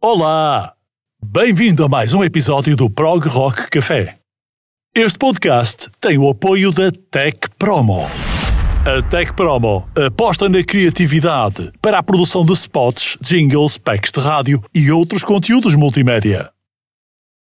[0.00, 0.74] Olá!
[1.20, 4.16] Bem-vindo a mais um episódio do Prog Rock Café.
[4.94, 8.06] Este podcast tem o apoio da Tech Promo.
[8.86, 14.62] A Tech Promo aposta na criatividade para a produção de spots, jingles, packs de rádio
[14.72, 16.48] e outros conteúdos multimédia.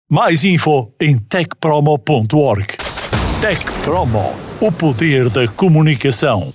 [0.10, 2.78] Mais info em techpromo.org.
[3.42, 6.54] Tech Promo, o poder da comunicação.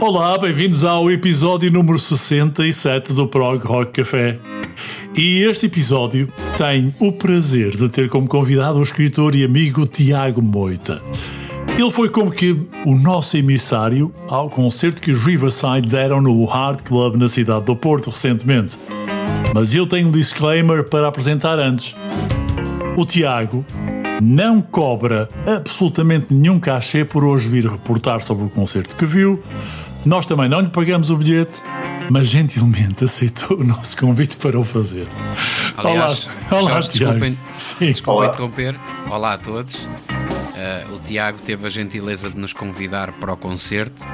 [0.00, 4.38] Olá, bem-vindos ao episódio número 67 do Prog Rock Café.
[5.14, 10.40] E este episódio tem o prazer de ter como convidado o escritor e amigo Tiago
[10.40, 11.02] Moita.
[11.78, 16.80] Ele foi como que o nosso emissário ao concerto que os Riverside deram no Hard
[16.80, 18.78] Club na cidade do Porto recentemente.
[19.54, 21.94] Mas eu tenho um disclaimer para apresentar antes.
[22.96, 23.66] O Tiago
[24.22, 29.42] não cobra absolutamente nenhum cachê por hoje vir reportar sobre o concerto que viu.
[30.04, 31.62] Nós também não lhe pagamos o bilhete,
[32.10, 35.06] mas gentilmente aceitou o nosso convite para o fazer.
[35.76, 37.12] Aliás, olá, olá Jorge, Tiago.
[37.12, 37.86] desculpem, Sim.
[37.86, 38.32] desculpem Olá.
[38.32, 38.80] interromper.
[39.10, 39.86] Olá a todos.
[40.56, 44.06] Eh, o Tiago teve a gentileza de nos convidar para o concerto,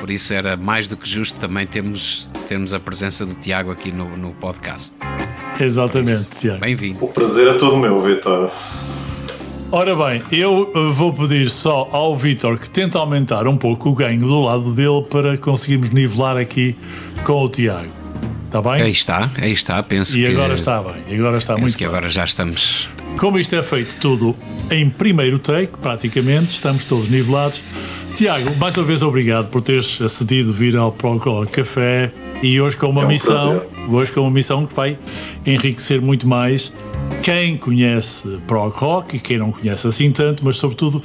[0.00, 3.92] por isso era mais do que justo também termos, termos a presença do Tiago aqui
[3.92, 4.94] no, no podcast.
[5.60, 6.60] Exatamente, Tiago.
[6.60, 7.04] Bem-vindo.
[7.04, 8.50] O prazer é todo meu, Vitor.
[9.72, 13.94] Ora bem, eu uh, vou pedir só ao Vitor que tente aumentar um pouco o
[13.94, 16.76] ganho do lado dele para conseguirmos nivelar aqui
[17.24, 17.88] com o Tiago.
[18.46, 18.82] Está bem?
[18.82, 19.82] Aí está, aí está.
[19.82, 21.88] Penso E que, agora está bem, e agora está penso muito que bem.
[21.92, 22.88] agora já estamos.
[23.18, 24.36] Como isto é feito tudo
[24.70, 27.62] em primeiro take, praticamente, estamos todos nivelados.
[28.14, 32.10] Tiago, mais uma vez obrigado por teres acedido vir ao Procol Café
[32.42, 33.68] e hoje com uma É um missão, prazer.
[33.88, 34.96] hoje com uma missão que vai
[35.44, 36.72] enriquecer muito mais
[37.26, 41.02] quem conhece prog rock e quem não conhece assim tanto, mas sobretudo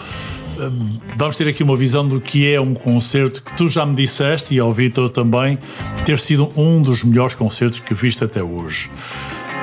[0.60, 3.96] hum, vamos ter aqui uma visão do que é um concerto que tu já me
[3.96, 5.58] disseste e ao Vitor também
[6.06, 8.92] ter sido um dos melhores concertos que viste até hoje.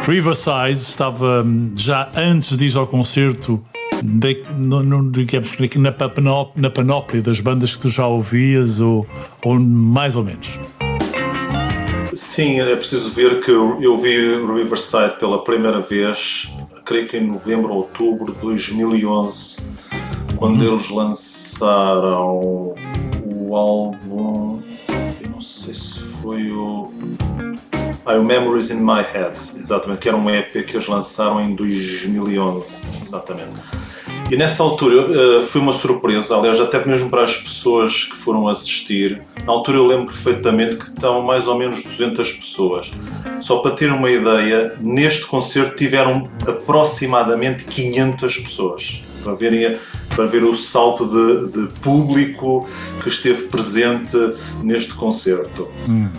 [0.05, 3.63] Riverside estava hum, já antes de ir ao concerto
[4.03, 9.07] de, no, no, digamos, na, panó- na panóplia das bandas que tu já ouvias ou,
[9.45, 10.59] ou mais ou menos.
[12.19, 16.53] Sim, é preciso ver que eu, vi o Riverside pela primeira vez,
[16.85, 19.59] creio que em novembro ou outubro de 2011,
[20.35, 22.75] quando eles lançaram
[23.25, 24.61] o álbum.
[25.23, 26.93] Eu não sei se foi o.
[28.05, 31.55] Ah, o Memories in My Head, exatamente, que era um EP que eles lançaram em
[31.55, 33.55] 2011, exatamente.
[34.31, 38.47] E nessa altura eh, foi uma surpresa, aliás, até mesmo para as pessoas que foram
[38.47, 39.23] assistir.
[39.47, 42.91] Na altura eu lembro perfeitamente que estão mais ou menos 200 pessoas.
[43.41, 49.79] Só para ter uma ideia, neste concerto tiveram aproximadamente 500 pessoas para verem
[50.15, 52.67] para ver o salto de, de público
[53.03, 54.17] que esteve presente
[54.63, 55.69] neste concerto.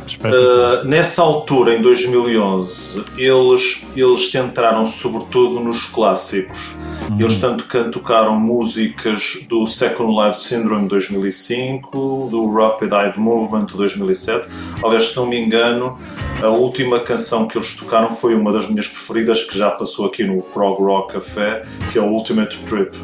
[0.06, 0.86] Espetacular.
[0.86, 6.76] Uh, nessa altura, em 2011, eles, eles centraram sobretudo nos clássicos.
[7.18, 13.76] Eles tanto tocaram músicas do Second Life Syndrome de 2005, do Rapid Eye Movement de
[13.76, 14.48] 2007.
[14.84, 15.98] Aliás, se não me engano,
[16.42, 20.24] a última canção que eles tocaram foi uma das minhas preferidas, que já passou aqui
[20.24, 22.96] no Prog Rock Café, que é o Ultimate Trip.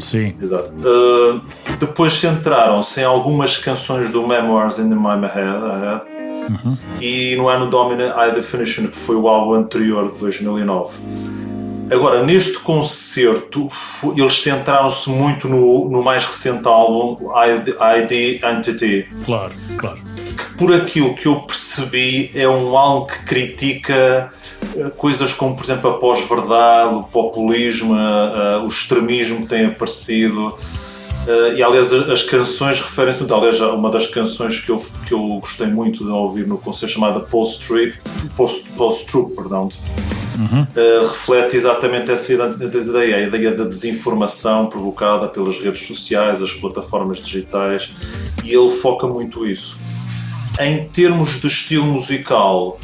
[0.00, 0.34] Sim.
[0.40, 0.70] Exato.
[0.70, 1.40] Uh,
[1.78, 6.16] depois centraram-se em algumas canções do Memoirs in My Head, Head
[7.00, 10.96] e no ano Domini High Definition, que foi o álbum anterior de 2009.
[11.90, 13.68] Agora, neste concerto,
[14.16, 20.05] eles centraram-se muito no, no mais recente álbum, ID, ID Entity, Claro, claro.
[20.36, 24.32] Que por aquilo que eu percebi é um álbum que critica
[24.76, 29.66] eh, coisas como, por exemplo, a pós-verdade, o populismo, eh, eh, o extremismo que tem
[29.66, 30.56] aparecido.
[31.56, 33.34] E aliás, as, canções referem-se muito.
[33.34, 37.18] Aliás, uma das canções que eu, que eu gostei muito de ouvir no concerto chamada
[37.18, 37.96] Post Street,
[38.36, 39.68] Post, Post perdão,
[40.76, 46.52] eh, reflete exatamente essa ide- ideia, a ideia da desinformação provocada pelas redes sociais, as
[46.52, 47.92] plataformas digitais,
[48.44, 49.76] e ele foca muito isso.
[50.58, 52.78] Em termos de estilo musical,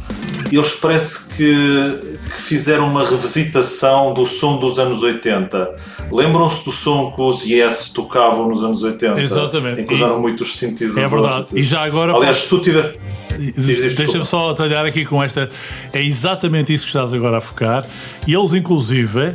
[0.51, 5.75] eles parece que, que fizeram uma revisitação do som dos anos 80.
[6.11, 9.21] Lembram-se do som que os Yes tocavam nos anos 80?
[9.21, 9.81] Exatamente.
[9.83, 11.13] Em que usaram E- muitos sintetizadores.
[11.13, 11.47] É verdade.
[11.55, 12.15] E já agora.
[12.15, 12.97] Aliás, se tu tiver.
[13.97, 15.49] Deixa-me só atalhar aqui com esta.
[15.93, 17.87] É exatamente isso que estás agora a focar.
[18.27, 19.35] E eles, inclusive,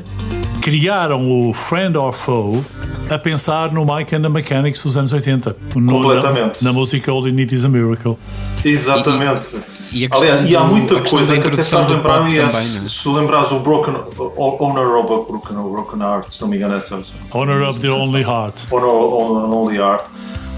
[0.61, 2.63] criaram o Friend or Foe
[3.09, 5.55] a pensar no Mike and the Mechanics dos anos 80.
[5.75, 6.63] No- Completamente.
[6.63, 8.17] Na, na música All You Need Is a Miracle.
[8.63, 9.55] Exatamente.
[9.91, 12.29] E Aliás, e há do- muita a questão coisa que até faz do lembrar pop
[12.29, 12.51] o Yes.
[12.53, 12.89] também, né?
[12.89, 16.73] Se lembrares o Broken o Owner of a Broken, Broken Heart, se não me engano,
[16.73, 16.99] é essa.
[17.31, 18.63] Honor of the Only Heart.
[18.71, 20.03] Owner of Only Heart.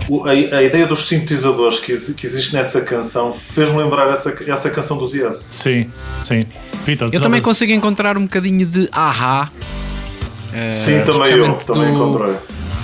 [0.10, 4.70] O- A, a ideia dos sintetizadores que, que existe nessa canção fez-me lembrar essa, essa
[4.70, 5.48] canção dos Yes.
[5.52, 5.90] Sim,
[6.24, 6.44] sim.
[6.84, 9.50] Vitor, Eu também consigo encontrar um bocadinho de ahá.
[10.54, 12.34] eh, Sim, também eu, também do- encontrei.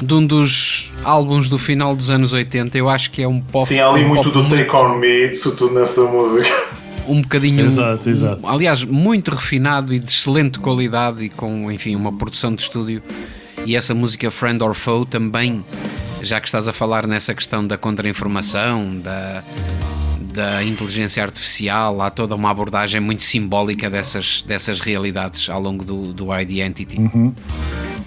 [0.01, 3.65] De um dos álbuns do final dos anos 80, eu acho que é um pop.
[3.67, 6.49] Sim, há ali um muito do Take On Me, isso tudo nessa música.
[7.07, 7.65] um bocadinho.
[7.65, 8.41] Exato, exato.
[8.45, 13.01] um- aliás, muito refinado e de excelente qualidade e com, enfim, uma produção de estúdio.
[13.65, 15.63] E essa música Friend or Foe também,
[16.21, 19.43] já que estás a falar nessa questão da contra-informação, da,
[20.33, 26.13] da inteligência artificial, há toda uma abordagem muito simbólica dessas, dessas realidades ao longo do,
[26.13, 26.97] do ID Entity.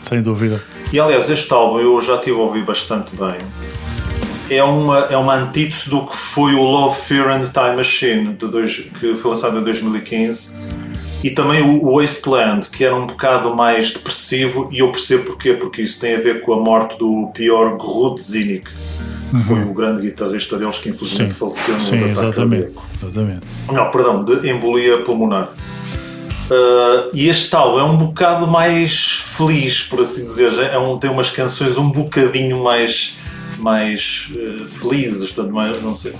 [0.03, 0.62] Sem dúvida.
[0.93, 3.37] E aliás, este álbum eu já tive a ouvir bastante bem.
[4.50, 8.47] É uma, é uma antítese do que foi o Love, Fear and Time Machine, de
[8.47, 10.50] dois, que foi lançado em 2015.
[11.23, 15.83] E também o Wasteland, que era um bocado mais depressivo, e eu percebo porquê, porque
[15.83, 18.71] isso tem a ver com a morte do pior Grudzinnik,
[19.31, 21.39] que foi o grande guitarrista deles que infelizmente Sim.
[21.39, 22.35] faleceu no Sim, ataque exatamente.
[22.62, 22.87] cardíaco.
[23.03, 23.47] exatamente.
[23.71, 25.50] Não, perdão, de embolia pulmonar.
[26.50, 30.53] Uh, e este álbum é um bocado mais feliz, por assim dizer.
[30.59, 33.17] É um, tem umas canções um bocadinho mais,
[33.59, 36.15] mais uh, felizes, portanto, mais, não sei,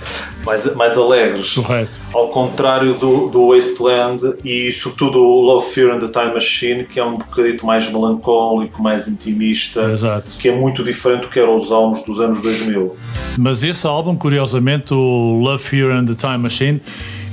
[0.45, 1.55] mais, mais alegres.
[1.55, 1.99] Correto.
[2.13, 6.99] Ao contrário do, do Wasteland e, sobretudo, o Love, Fear and the Time Machine, que
[6.99, 10.37] é um bocadito mais melancólico, mais intimista, Exato.
[10.37, 12.95] que é muito diferente do que eram os álbuns dos anos 2000.
[13.35, 16.81] Mas esse álbum, curiosamente, o Love, Fear and the Time Machine,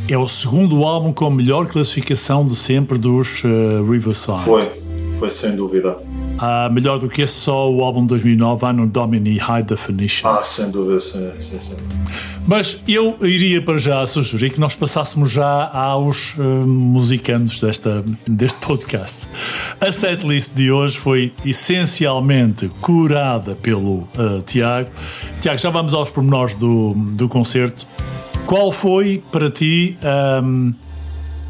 [0.09, 4.45] é o segundo álbum com a melhor classificação de sempre dos uh, Riverside.
[4.45, 4.71] Foi,
[5.19, 5.99] foi sem dúvida.
[6.39, 10.29] Ah, melhor do que esse, só o álbum de 2009, Anno Domini High Definition.
[10.29, 11.77] Ah, sem dúvida, sim, sim, sim.
[12.47, 18.61] Mas eu iria para já sugerir que nós passássemos já aos uh, musicandos desta, deste
[18.61, 19.27] podcast.
[19.81, 24.91] A setlist de hoje foi essencialmente curada pelo uh, Tiago.
[25.41, 27.87] Tiago, já vamos aos pormenores do, do concerto.
[28.47, 29.99] Qual foi para ti.
[30.43, 30.73] Um,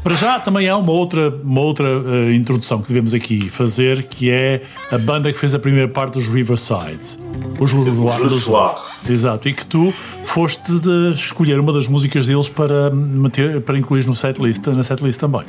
[0.03, 4.29] para já também há uma outra, uma outra uh, introdução que devemos aqui fazer, que
[4.31, 7.19] é a banda que fez a primeira parte dos Riverside.
[7.59, 7.73] Os.
[7.73, 8.75] Lesoir.
[9.09, 14.05] Exato, e que tu foste de escolher uma das músicas deles para, meter, para incluir
[14.07, 15.43] no setlist, na setlist também.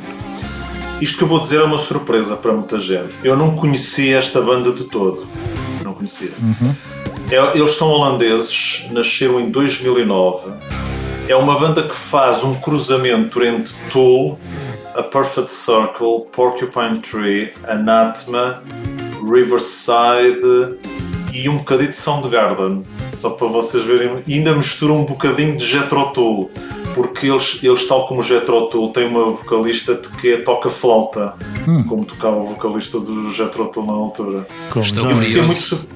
[1.00, 3.16] Isto que eu vou dizer é uma surpresa para muita gente.
[3.22, 5.24] Eu não conhecia esta banda de todo.
[5.84, 6.32] Não conhecia.
[7.30, 10.50] É- Eles são holandeses, nasceram em 2009.
[11.28, 14.38] É uma banda que faz um cruzamento entre Tool,
[14.94, 18.62] A Perfect Circle, Porcupine Tree, Anathema,
[19.22, 20.78] Riverside
[21.34, 22.82] e um bocadinho de Soundgarden.
[23.10, 24.22] Só para vocês verem.
[24.26, 26.50] E ainda mistura um bocadinho de Jethro Tull.
[26.94, 31.34] Porque eles, eles, tal como o Jethro Tull, têm uma vocalista que toca flauta.
[31.86, 34.48] Como tocava o vocalista do Jethro Tull na altura.
[34.70, 35.88] Como Eu fiquei muito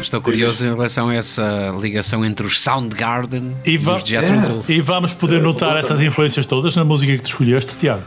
[0.00, 4.40] Estou curioso em relação a essa ligação entre os Soundgarden E e, os Jethro É.
[4.40, 4.64] Tull.
[4.68, 8.02] E vamos poder notar essas influências todas na música que tu escolheste, Tiago.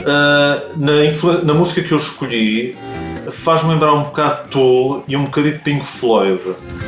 [0.00, 2.76] Uh, na, influ- na música que eu escolhi,
[3.30, 6.40] faz-me lembrar um bocado de Tool e um bocadinho de Pink Floyd.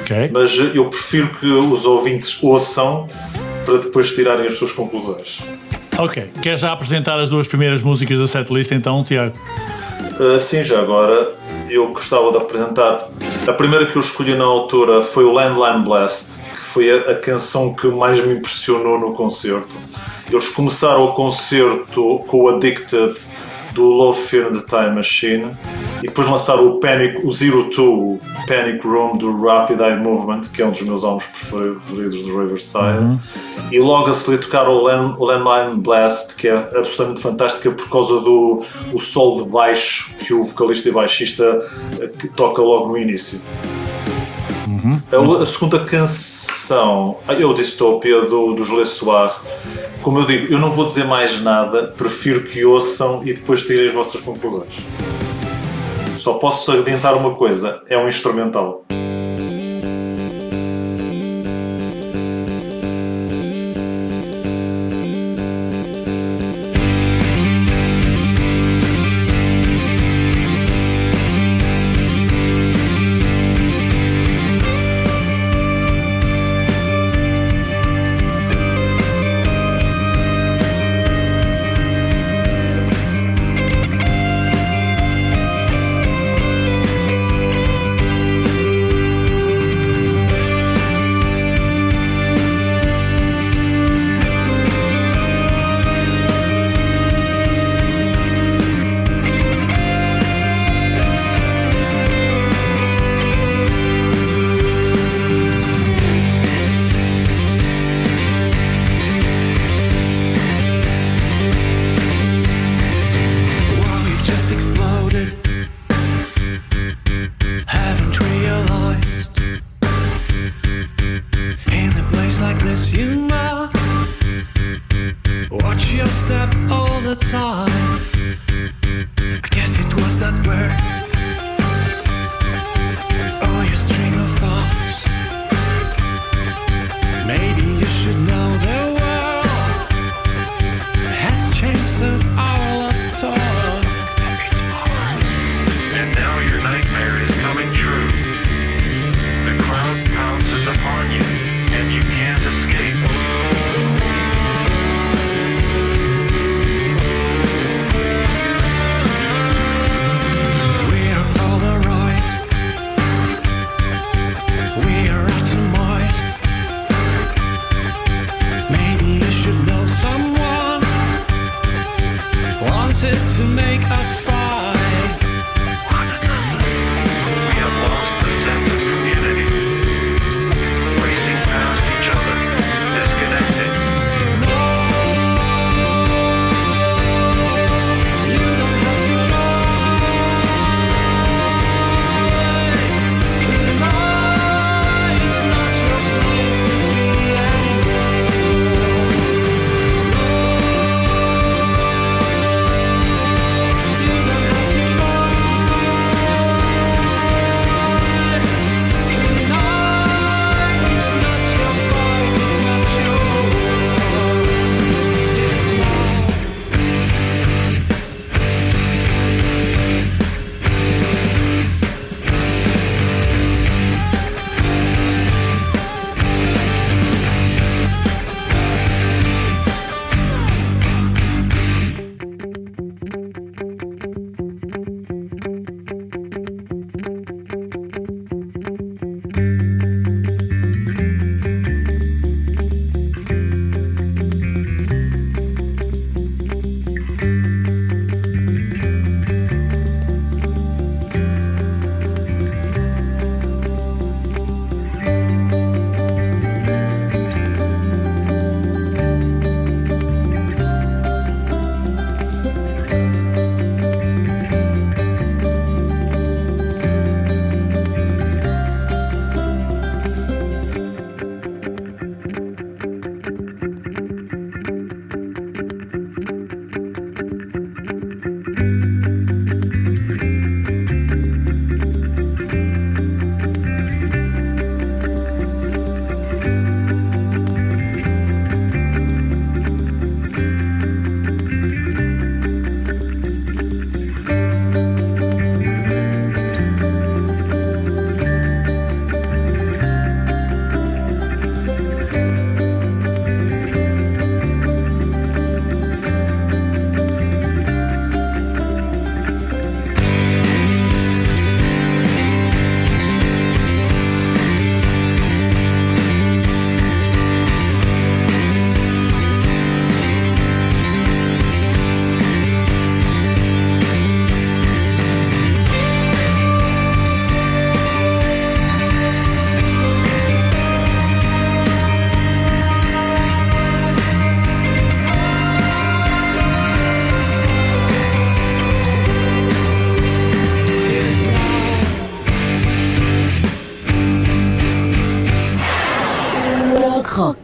[0.02, 0.30] Ok?
[0.32, 3.08] Mas eu prefiro que os ouvintes ouçam
[3.64, 5.40] para depois tirarem as suas conclusões.
[5.98, 6.30] Ok.
[6.42, 9.36] Quer já apresentar as duas primeiras músicas da setlist então, Tiago?
[10.20, 11.34] Uh, sim, já agora
[11.68, 13.08] eu gostava de apresentar.
[13.46, 17.14] A primeira que eu escolhi na altura foi o Landline Blast, que foi a, a
[17.14, 19.74] canção que mais me impressionou no concerto.
[20.30, 23.14] Eles começaram o concerto com o Addicted
[23.76, 25.52] do Love Fear and the Time Machine
[26.02, 28.18] e depois lançaram o Panic, o Zero Two
[28.48, 33.20] Panic Room do Rapid Eye Movement, que é um dos meus álbuns preferidos do Riverside.
[33.72, 37.88] E logo a seguir tocaram o Land- o Landline Blast, que é absolutamente fantástica por
[37.88, 41.66] causa do o sol de baixo que o vocalista e baixista
[42.00, 43.40] eh, que toca logo no início.
[45.12, 49.40] A, o- a segunda canção é o Dystopia do, dos Le Soir.
[50.02, 53.88] Como eu digo, eu não vou dizer mais nada, prefiro que ouçam e depois tirem
[53.88, 54.74] as vossas conclusões.
[56.16, 58.84] Só posso adiantar uma coisa: é um instrumental.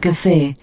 [0.03, 0.57] Café.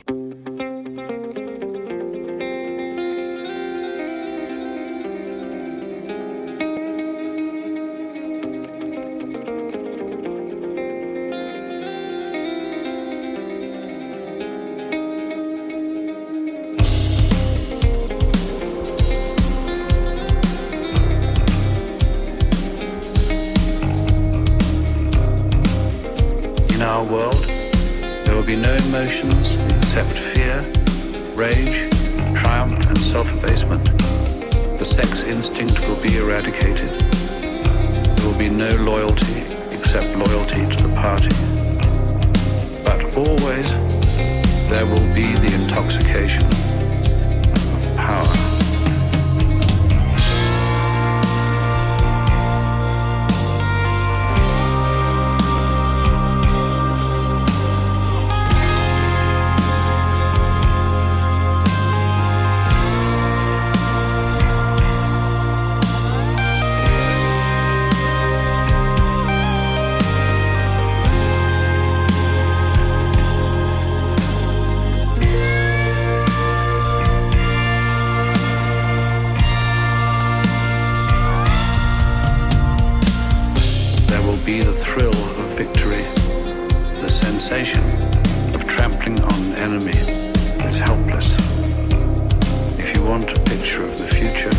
[93.01, 94.51] You want a picture of the future,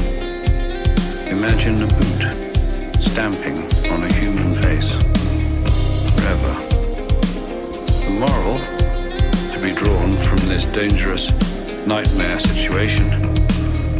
[1.30, 3.58] imagine a boot stamping
[3.92, 4.96] on a human face.
[6.16, 6.54] Forever.
[8.06, 8.58] The moral
[9.54, 11.32] to be drawn from this dangerous
[11.86, 13.08] nightmare situation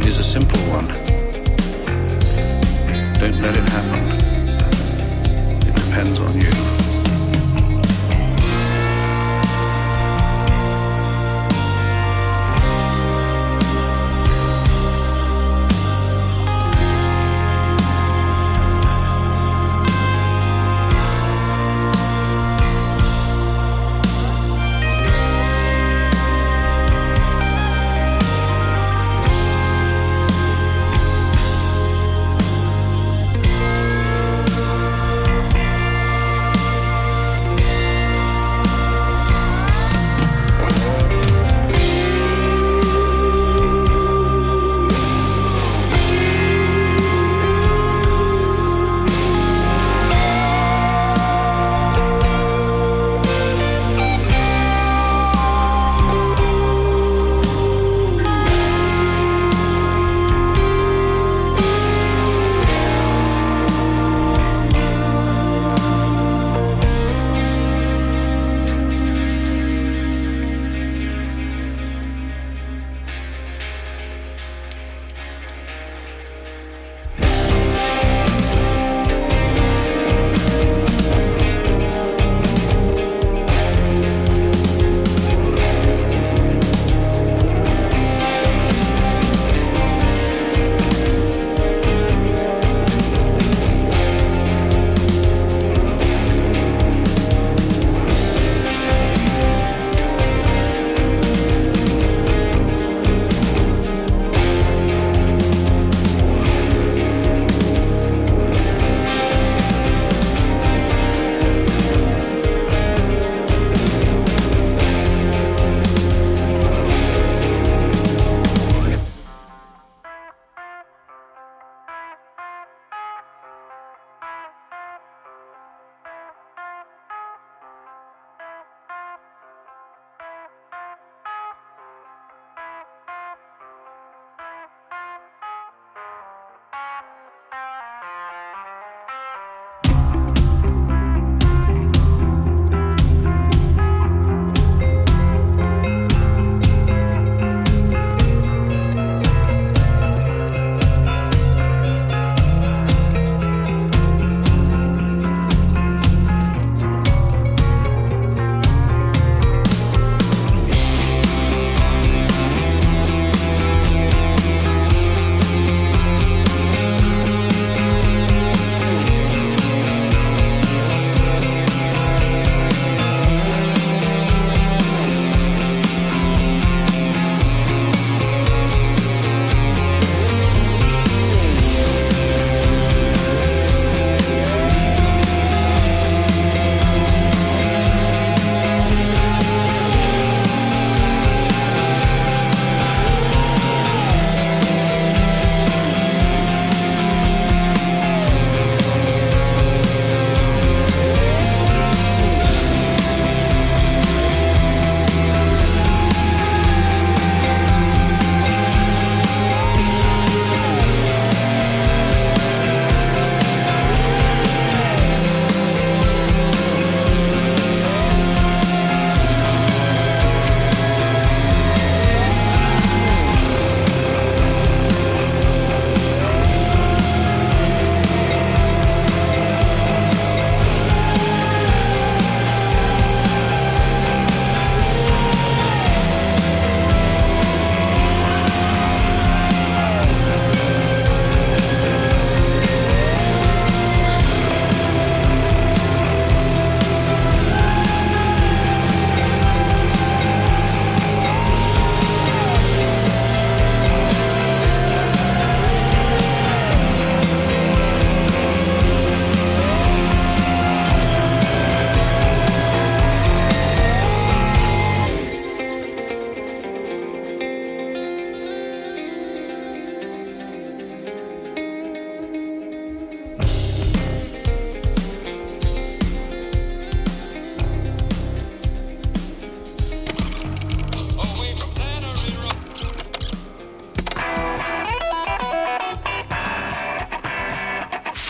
[0.02, 0.88] is a simple one.
[3.20, 4.02] Don't let it happen.
[5.68, 6.91] It depends on you.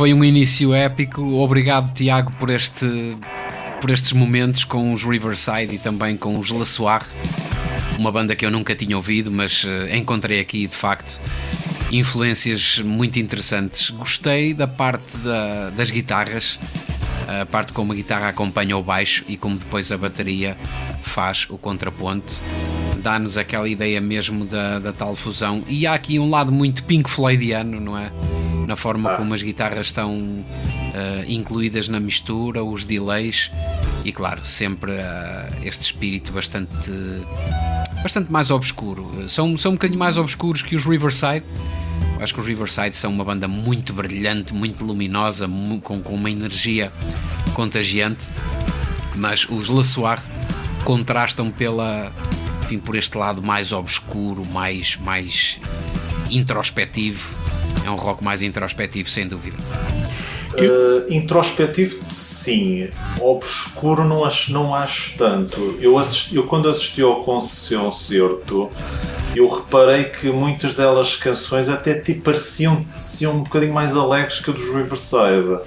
[0.02, 1.22] Foi um início épico.
[1.34, 3.16] Obrigado, Tiago, por, este,
[3.80, 7.02] por estes momentos com os Riverside e também com os La Soir,
[7.96, 11.20] uma banda que eu nunca tinha ouvido, mas eh, encontrei aqui de facto
[11.92, 13.90] influências muito interessantes.
[13.90, 16.58] Gostei da parte da- das guitarras,
[17.40, 20.56] a parte como a guitarra acompanha o baixo e como depois a bateria
[21.04, 22.32] faz o contraponto.
[22.96, 25.62] Dá-nos aquela ideia mesmo da, da tal fusão.
[25.68, 28.10] E há aqui um lado muito Pink Floydiano, não é?
[28.72, 30.42] Na forma como as guitarras estão
[30.94, 33.50] eh, incluídas na mistura, os delays
[34.02, 36.90] e, claro, sempre eh, este espírito bastante
[38.02, 39.28] bastante mais obscuro.
[39.28, 41.44] São, são um bocadinho mais obscuros que os Riverside.
[42.16, 45.46] Eu acho que os Riverside são uma banda muito brilhante, muito luminosa,
[45.82, 46.90] com, com uma energia
[47.52, 48.30] contagiante.
[49.14, 50.18] Mas os La Soir
[50.82, 52.10] contrastam pela,
[52.62, 55.60] enfim, por este lado mais obscuro, mais, mais
[56.30, 57.41] introspectivo.
[57.84, 59.56] É um rock mais introspectivo, sem dúvida.
[60.54, 62.88] Uh, introspectivo, sim.
[63.20, 65.78] Obscuro, não acho, não acho tanto.
[65.80, 68.70] Eu, assisti, eu, quando assisti ao concerto,
[69.34, 74.50] eu reparei que muitas delas canções até tipo, pareciam, pareciam um bocadinho mais alegres que
[74.50, 75.60] a dos Riverside.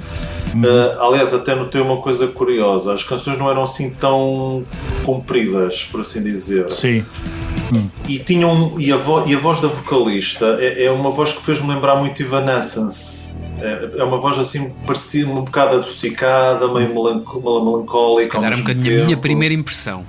[0.55, 4.63] Uh, aliás, até notei uma coisa curiosa: as canções não eram assim tão
[5.03, 6.69] compridas, por assim dizer.
[6.71, 7.03] Sim.
[8.07, 11.41] E, tinham, e, a, vo- e a voz da vocalista é, é uma voz que
[11.41, 13.25] fez-me lembrar muito Evanescence.
[13.59, 18.23] É, é uma voz assim, parecia um bocado adocicada, meio melanco- melancólica.
[18.23, 20.05] Se calhar ao um bocadinho a minha primeira impressão.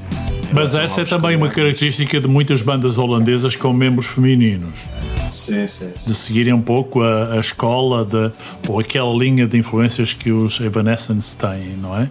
[0.52, 4.88] Mas essa é também uma característica de muitas bandas holandesas com membros femininos.
[5.28, 6.08] Sim, sim, sim.
[6.08, 8.30] De seguirem um pouco a, a escola de,
[8.68, 12.08] ou aquela linha de influências que os Evanescence têm, não é?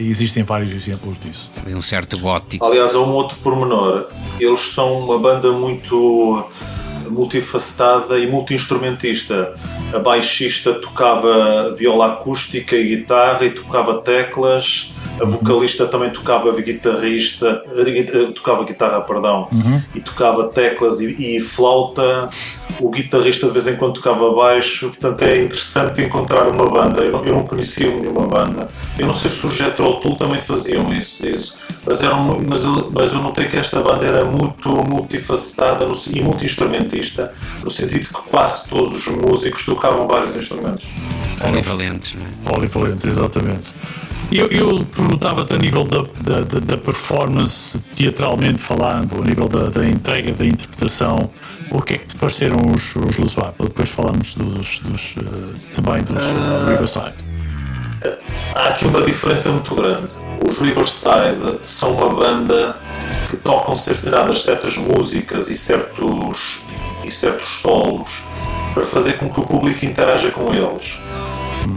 [0.00, 1.50] Existem vários exemplos disso.
[1.66, 2.64] De um certo gótico.
[2.64, 4.08] Aliás, há um outro pormenor.
[4.40, 6.44] Eles são uma banda muito
[7.10, 9.54] multifacetada e multi-instrumentista.
[9.92, 14.92] A baixista tocava viola acústica e guitarra e tocava teclas.
[15.20, 19.48] A vocalista também tocava guitarrista, eh, tocava guitarra, perdão,
[19.94, 22.28] e tocava teclas e, e flauta.
[22.80, 27.00] O guitarrista de vez em quando tocava baixo, portanto é interessante encontrar uma banda.
[27.02, 28.68] Eu não, eu não conhecia nenhuma banda.
[28.96, 31.56] Eu não sei se o Jetro ou o Tool também faziam isso, isso.
[31.84, 36.20] Mas, eram, mas, eu, mas eu notei que esta banda era muito multifacetada no- e
[36.22, 37.32] multi-instrumentista,
[37.64, 40.86] no sentido que quase todos os músicos tocavam vários instrumentos.
[41.40, 42.52] Polivalentes, não é?
[42.52, 43.74] Polivalentes, exatamente.
[44.30, 49.86] Eu, eu perguntava-te a nível da, da, da- performance, teatralmente falando, a nível da, da
[49.86, 51.30] entrega, da interpretação,
[51.70, 53.52] o que é que te pareceram os, os Soir?
[53.58, 57.14] Depois falamos dos, dos, eh, também dos eh, Riverside.
[58.54, 60.12] Há aqui uma diferença muito grande.
[60.46, 62.76] Os Riverside são uma banda
[63.30, 66.60] que tocam determinadas certas músicas e certos,
[67.04, 68.22] e certos solos
[68.74, 70.98] para fazer com que o público interaja com eles.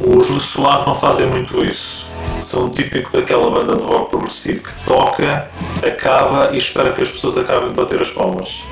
[0.06, 2.01] Os Le Soir não fazem muito isso.
[2.44, 5.48] São típico daquela banda de rock progressivo que toca,
[5.86, 8.64] acaba e espera que as pessoas acabem de bater as palmas.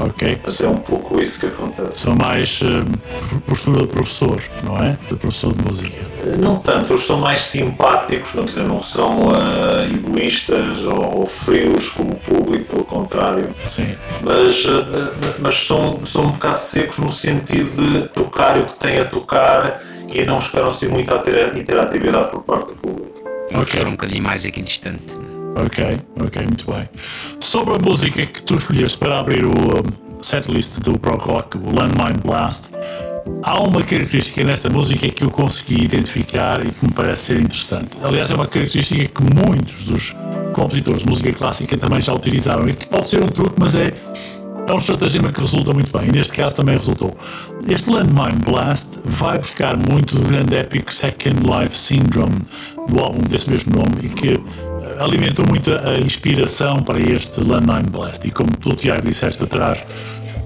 [0.00, 0.40] Ok?
[0.44, 1.98] Mas é um pouco isso que acontece.
[1.98, 4.96] São mais eh, postura de professor, não é?
[5.08, 5.98] De professor de música.
[6.38, 11.90] Não tanto, eles são mais simpáticos, não, dizer, não são ah, egoístas ou, ou frios
[11.90, 13.52] como o público, pelo contrário.
[13.66, 13.96] Sim.
[14.22, 19.00] Mas, ah, mas são, são um bocado secos no sentido de tocar o que têm
[19.00, 23.18] a tocar e não esperam assim muita intera- interatividade por parte do público.
[23.52, 23.64] Ok.
[23.64, 25.14] pessoa um bocadinho mais aquidistante.
[25.14, 25.66] não é?
[25.66, 26.88] Ok, ok, muito bem.
[27.40, 31.74] Sobre a música que tu escolheste para abrir o um, setlist do Prog Rock, o
[31.74, 32.70] Landmine Blast,
[33.42, 37.96] há uma característica nesta música que eu consegui identificar e que me parece ser interessante.
[38.02, 40.16] Aliás, é uma característica que muitos dos
[40.52, 43.92] compositores de música clássica também já utilizaram e que pode ser um truque, mas é,
[44.68, 46.08] é um estratagema que resulta muito bem.
[46.08, 47.16] E neste caso também resultou.
[47.68, 52.38] Este Landmine Blast vai buscar muito do grande épico Second Life Syndrome,
[52.88, 54.38] do álbum desse mesmo nome, e que eh,
[54.98, 58.26] alimentou muito a a inspiração para este Landmine Blast.
[58.26, 59.84] E como tu, Tiago, disseste atrás,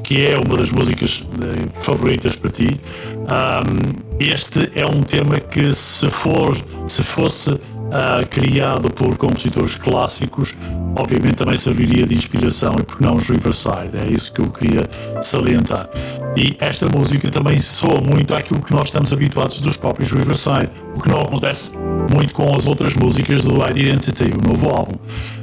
[0.05, 2.81] que é uma das músicas eh, favoritas para ti,
[3.29, 6.57] ahm, este é um tema que se for,
[6.87, 7.59] se fosse
[7.93, 10.57] ah, criado por compositores clássicos,
[10.97, 14.89] obviamente também serviria de inspiração e porque não os Riverside, é isso que eu queria
[15.23, 15.89] salientar.
[16.37, 21.01] E esta música também soa muito àquilo que nós estamos habituados dos próprios Riverside, o
[21.01, 21.73] que não acontece
[22.11, 24.95] muito com as outras músicas do Identity, o novo álbum.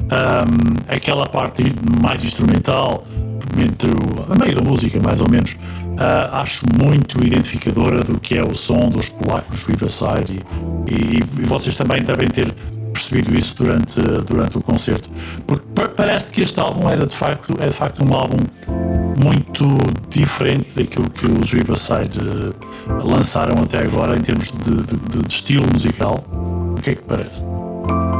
[0.10, 1.64] Ahm, aquela parte
[2.02, 3.06] mais instrumental,
[3.58, 5.56] entre o, a meio da música, mais ou menos,
[5.98, 10.40] ah, acho muito identificadora do que é o som dos polacos Riverside
[10.88, 12.56] e, e, e vocês também devem ter
[13.08, 15.10] percebido isso durante, durante o concerto.
[15.48, 18.38] Porque pa- parece que este álbum era de facto, é de facto um álbum
[19.18, 19.66] muito
[20.10, 22.54] diferente daquilo que os Riverside eh,
[23.04, 26.24] lançaram até agora em termos de, de- de estilo musical.
[26.32, 27.44] O que é que te parece?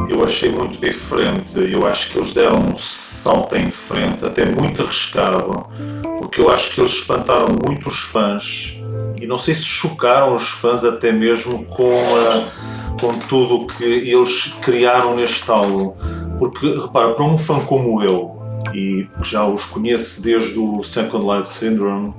[0.08, 1.58] Eu achei muito diferente.
[1.58, 5.64] Eu acho que eles deram um salto em frente, até muito arriscado,
[6.18, 8.76] porque eu acho que eles espantaram muito os fãs
[9.20, 12.48] e não sei se chocaram os fãs até mesmo com, a-
[13.00, 15.94] com tudo o que eles criaram neste álbum.
[16.38, 18.39] Porque, repara, para um fã como eu,
[18.74, 22.12] e já os conheço desde o Second Life Syndrome,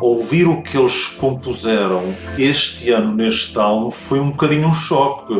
[0.00, 2.02] ouvir o que eles compuseram
[2.38, 5.32] este ano neste álbum foi um bocadinho um choque.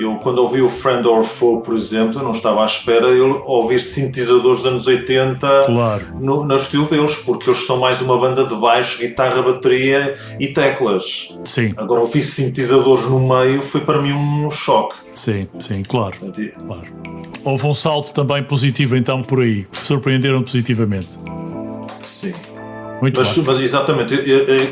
[0.00, 3.80] Eu, quando ouvi o Friend or Foe, por exemplo, não estava à espera de ouvir
[3.80, 6.04] sintetizadores dos anos 80 Claro.
[6.20, 10.48] no, no estilo deles, porque eles são mais uma banda de baixo, guitarra, bateria e
[10.48, 11.34] teclas.
[11.44, 14.96] Sim, Agora, ouvir sintetizadores no meio foi para mim um choque.
[15.14, 16.16] sim, sim, claro.
[16.18, 16.82] Portanto, claro.
[17.44, 19.53] Houve um salto também positivo então por aí.
[19.72, 21.18] Surpreenderam positivamente.
[22.02, 22.32] Sim.
[23.00, 24.16] Muito Mas, mas exatamente,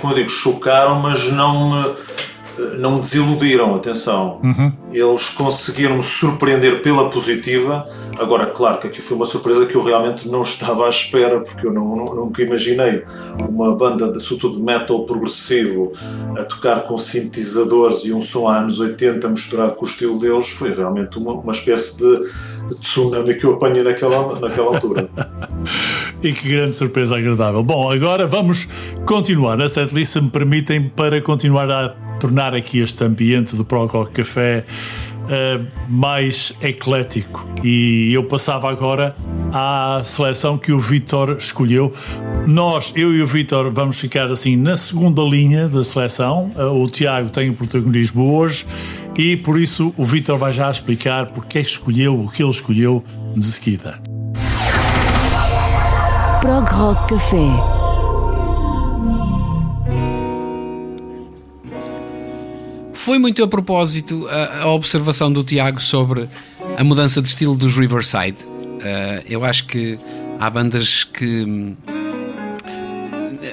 [0.01, 1.95] como eu digo, chocaram, mas não me,
[2.79, 4.41] não me desiludiram, atenção.
[4.93, 7.87] Eles conseguiram me surpreender pela positiva.
[8.19, 11.67] Agora, claro que aqui foi uma surpresa que eu realmente não estava à espera, porque
[11.67, 13.03] eu não, não- nunca imaginei
[13.49, 15.93] uma banda de, sobretudo de metal progressivo
[16.39, 20.49] a tocar com sintetizadores e um som a anos 80 misturado com o estilo deles.
[20.51, 22.31] Foi realmente uma, uma espécie de
[22.81, 25.09] tsunami que eu apanhei naquela, naquela altura.
[26.23, 27.65] E que grande surpresa agradável.
[27.65, 28.69] Bom, agora vamos
[29.05, 31.89] continuar na setlist, se me permitem, para continuar a
[32.21, 34.65] tornar aqui este ambiente do Pro Rock Café
[35.29, 37.47] eh, mais eclético.
[37.63, 39.17] E eu passava agora
[39.53, 41.93] à seleção que o Vitor escolheu.
[42.47, 46.51] Nós, eu e o Vitor, vamos ficar assim na segunda linha da seleção.
[46.57, 48.67] Eh, o Tiago tem o protagonismo hoje
[49.17, 52.51] e por isso o Vitor vai já explicar porque é que escolheu o que ele
[52.51, 53.05] escolheu
[53.37, 54.01] de seguida.
[56.41, 57.83] Prog Rock Café.
[62.95, 66.29] Foi muito a propósito a, a observação do Tiago sobre
[66.77, 68.45] a mudança de estilo dos Riverside.
[68.45, 69.99] Uh, eu acho que
[70.39, 71.77] há bandas que hum,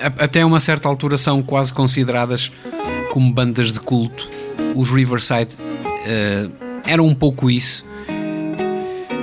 [0.01, 2.51] a- até uma certa altura são quase consideradas
[3.11, 4.29] como bandas de culto.
[4.75, 6.51] Os Riverside uh,
[6.85, 7.85] eram um pouco isso,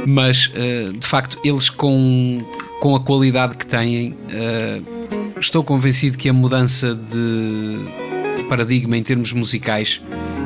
[0.06, 2.40] mas uh, de facto eles com,
[2.80, 9.32] com a qualidade que têm, uh, estou convencido que a mudança de paradigma em termos
[9.32, 10.00] musicais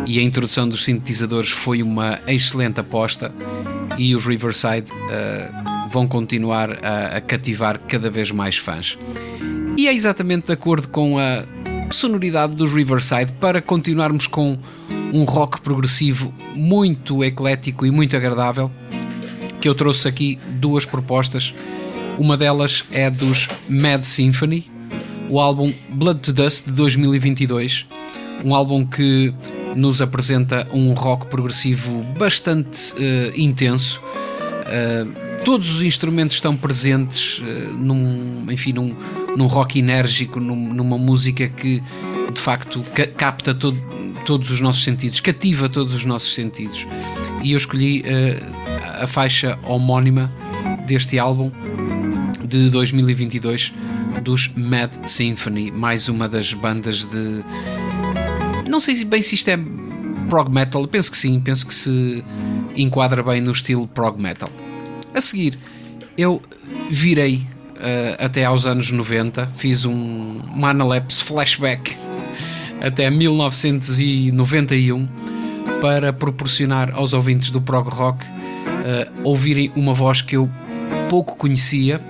[0.06, 3.32] e a introdução dos sintetizadores foi uma excelente aposta
[3.98, 4.90] e os Riverside
[5.90, 8.96] vão continuar a, a cativar cada vez mais fãs.
[9.76, 11.44] E é exatamente de acordo com a
[11.90, 14.58] sonoridade dos Riverside para continuarmos com
[15.12, 18.70] um rock progressivo muito eclético e muito agradável
[19.60, 21.54] que eu trouxe aqui duas propostas.
[22.18, 24.70] Uma delas é dos Mad Symphony,
[25.28, 27.86] o álbum Blood to Dust de 2022,
[28.44, 29.34] um álbum que
[29.76, 34.00] nos apresenta um rock progressivo bastante eh, intenso.
[34.66, 35.06] Eh,
[35.44, 38.94] todos os instrumentos estão presentes eh, num, enfim, num,
[39.36, 41.82] num rock enérgico, num- numa música que
[42.32, 43.78] de facto ca- capta todo-
[44.24, 46.86] todos os nossos sentidos, cativa todos os nossos sentidos.
[47.42, 48.40] E eu escolhi eh,
[49.02, 50.30] a faixa homónima
[50.86, 51.50] deste álbum
[52.46, 53.72] de 2022
[54.22, 57.44] dos Mad Symphony, mais uma das bandas de.
[58.68, 59.58] Não sei bem se isto é
[60.28, 62.24] prog metal, penso que sim, penso que se
[62.76, 64.50] enquadra bem no estilo prog metal.
[65.14, 65.58] A seguir,
[66.16, 66.40] eu
[66.88, 67.40] virei
[68.18, 71.96] até aos anos 90, fiz um, uma analepse flashback
[72.80, 75.08] até 1991
[75.80, 78.24] para proporcionar aos ouvintes do prog rock
[78.84, 80.50] eh, ouvirem uma voz que eu
[81.08, 82.00] pouco conhecia,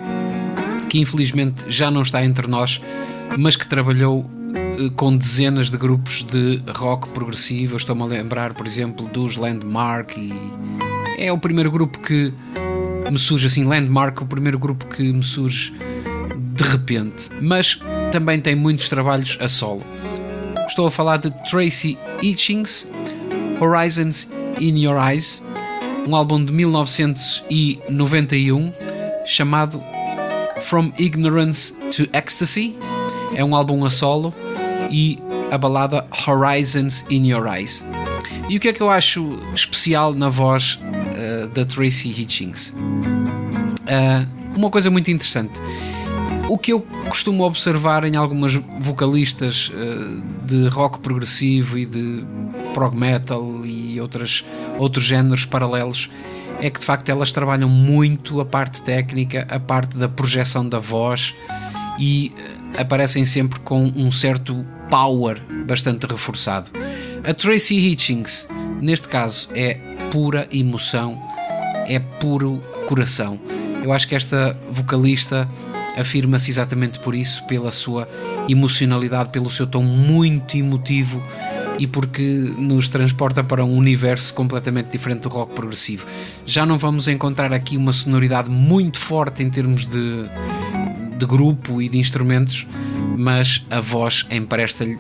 [0.89, 2.81] que infelizmente já não está entre nós,
[3.39, 7.77] mas que trabalhou eh, com dezenas de grupos de rock progressivo.
[7.77, 10.33] Estou-me a lembrar, por exemplo, dos Landmark e
[11.19, 12.33] é o primeiro grupo que
[13.11, 15.75] me surge assim, Landmark, o primeiro grupo que me surge
[16.55, 17.79] de repente, mas
[18.13, 19.83] também tem muitos trabalhos a solo.
[20.69, 22.87] Estou a falar de Tracy Hitchings,
[23.61, 24.29] Horizons
[24.61, 25.43] in Your Eyes,
[26.07, 28.73] um álbum de 1991
[29.25, 29.83] chamado
[30.61, 32.77] From Ignorance to Ecstasy.
[33.35, 34.35] É um álbum a solo
[34.91, 35.19] e
[35.51, 37.85] a balada Horizons in Your Eyes.
[38.49, 40.79] E o que é que eu acho especial na voz
[41.55, 42.73] da Tracy Hitchings?
[43.87, 45.61] Ah, uma coisa muito interessante.
[46.49, 52.25] O que eu costumo observar em algumas vocalistas eh, de rock progressivo e de
[52.75, 54.45] prog metal e outras,
[54.77, 56.11] outros géneros paralelos,
[56.61, 60.81] é que de facto elas trabalham muito a parte técnica, a parte da projeção da
[60.81, 61.35] voz
[62.01, 62.33] e
[62.75, 66.71] eh, aparecem sempre com um certo power bastante reforçado.
[67.23, 68.49] A Tracy Hitchings,
[68.81, 69.75] neste caso, é
[70.11, 71.30] pura emoção,
[71.91, 73.39] é puro coração.
[73.83, 75.49] Eu acho que esta vocalista
[75.99, 78.09] afirma-se exatamente por isso, pela sua
[78.49, 81.23] emocionalidade, pelo seu tom muito emotivo
[81.79, 86.07] e porque nos transporta para um universo completamente diferente do rock progressivo.
[86.47, 90.27] Já não vamos encontrar aqui uma sonoridade muito forte em termos de,
[91.19, 92.67] de grupo e de instrumentos,
[93.17, 94.99] mas a voz empresta-lhe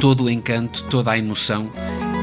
[0.00, 1.70] todo o encanto, toda a emoção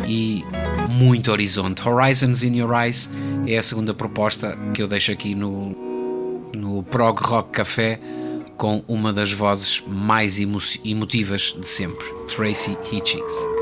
[0.07, 0.43] e
[0.89, 1.87] muito horizonte.
[1.87, 3.09] Horizons in Your Eyes
[3.47, 5.75] é a segunda proposta que eu deixo aqui no,
[6.53, 7.99] no Prog Rock Café
[8.57, 13.58] com uma das vozes mais emo emotivas de sempre, Tracy Hitchings.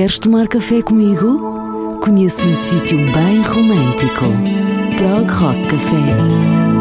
[0.00, 1.98] Queres tomar café comigo?
[2.00, 4.24] Conheço um sítio bem romântico.
[4.96, 6.79] Prog Rock Café.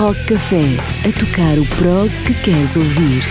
[0.00, 0.62] Rock Café.
[1.06, 3.22] A tocar o prog que queres ouvir.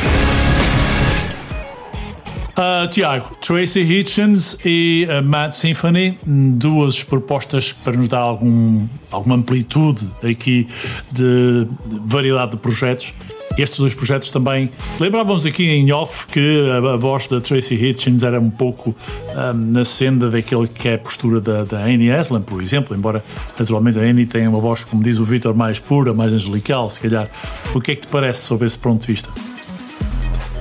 [2.56, 8.86] Ah, Tiago, Tracy Hitchens e a Mad Symphony, hum, duas propostas para nos dar algum,
[9.12, 10.68] alguma amplitude aqui
[11.12, 13.16] de, de variedade de projetos.
[13.58, 18.22] Estes dois projetos também lembrávamos aqui em off que a, a voz da Tracy Hitchens
[18.22, 18.96] era um pouco
[19.40, 23.24] hum, na senda daquele que é a postura da, da Annie Aslan, por exemplo, embora
[23.58, 27.00] naturalmente a Annie tenha uma voz, como diz o Victor, mais pura, mais angelical, se
[27.00, 27.30] calhar.
[27.74, 29.30] O que é que te parece sobre esse ponto de vista?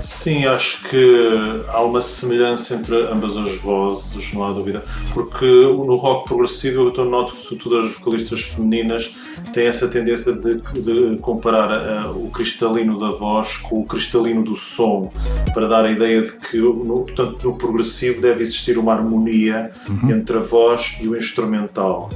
[0.01, 4.85] Sim, acho que há uma semelhança entre ambas as vozes, não há dúvida.
[5.13, 9.15] Porque no rock progressivo eu noto que, sobretudo, as vocalistas femininas
[9.53, 14.55] têm essa tendência de, de comparar ah, o cristalino da voz com o cristalino do
[14.55, 15.13] som,
[15.53, 19.71] para dar a ideia de que, no, portanto, no progressivo deve existir uma harmonia
[20.09, 22.11] entre a voz e o instrumental.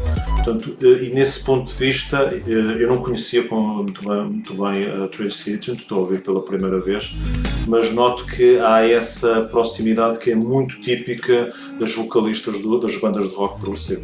[0.45, 2.51] Portanto, eh, e nesse ponto de vista, eh,
[2.82, 6.80] eu não conhecia muito bem, muito bem a Tracy Hitchens, estou a ouvir pela primeira
[6.80, 7.14] vez,
[7.68, 13.28] mas noto que há essa proximidade que é muito típica das vocalistas do- das bandas
[13.28, 14.03] de rock progressivo.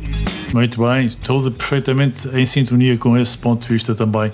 [0.55, 4.30] Muito bem, estou perfeitamente em sintonia com esse ponto de vista também.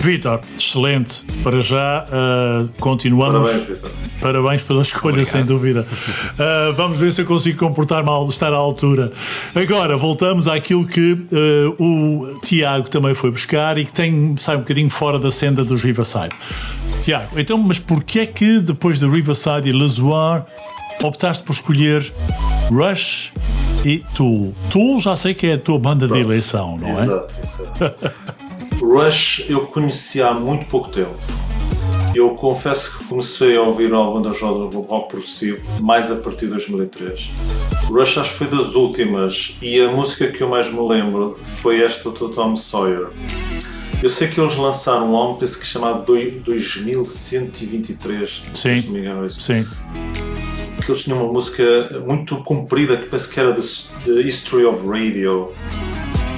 [0.00, 1.26] Vitor, excelente.
[1.44, 3.50] Para já, ah, continuamos.
[3.50, 3.90] Parabéns, Vitor.
[4.20, 5.32] Parabéns pela escolha, Obrigado.
[5.32, 5.86] sem dúvida.
[6.38, 9.12] Ah, vamos ver se eu consigo comportar mal, estar à altura.
[9.54, 14.60] Agora, voltamos àquilo que ah, o Tiago também foi buscar e que tem, sai um
[14.60, 16.34] bocadinho fora da senda dos Riverside.
[17.02, 20.44] Tiago, então, mas porquê é que depois de Riverside e Lezoir
[21.02, 22.10] optaste por escolher
[22.70, 23.32] Rush
[23.84, 24.54] e Tool?
[24.70, 27.02] Tool já sei que é a tua banda de eleição, não é?
[27.02, 28.12] Exato, exato.
[28.80, 31.14] Rush eu conheci há muito pouco tempo.
[32.14, 36.52] Eu confesso que comecei a ouvir algumas bandas do rock progressivo mais a partir de
[36.52, 37.30] 2003.
[37.88, 41.82] Rush acho que foi das últimas e a música que eu mais me lembro foi
[41.82, 43.08] esta do Tom Sawyer.
[44.02, 48.76] Eu sei que eles lançaram um álbum, penso que chamado doi- 2123, Sim.
[48.78, 49.66] se não me engano é isso Sim.
[50.84, 51.62] que eles tinham uma música
[52.06, 53.60] muito comprida que penso que era The
[54.22, 55.52] History of Radio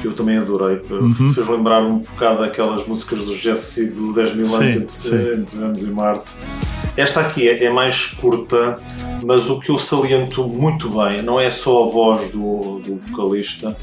[0.03, 1.32] que eu também adorei Uhum.
[1.32, 5.32] fez lembrar um bocado daquelas músicas do Jesse do 10 mil anos Sim, entre, sim.
[5.40, 6.32] entre Vênus e Marte
[6.97, 8.80] esta aqui é, é mais curta
[9.24, 13.76] mas o que eu saliento muito bem não é só a voz do, do vocalista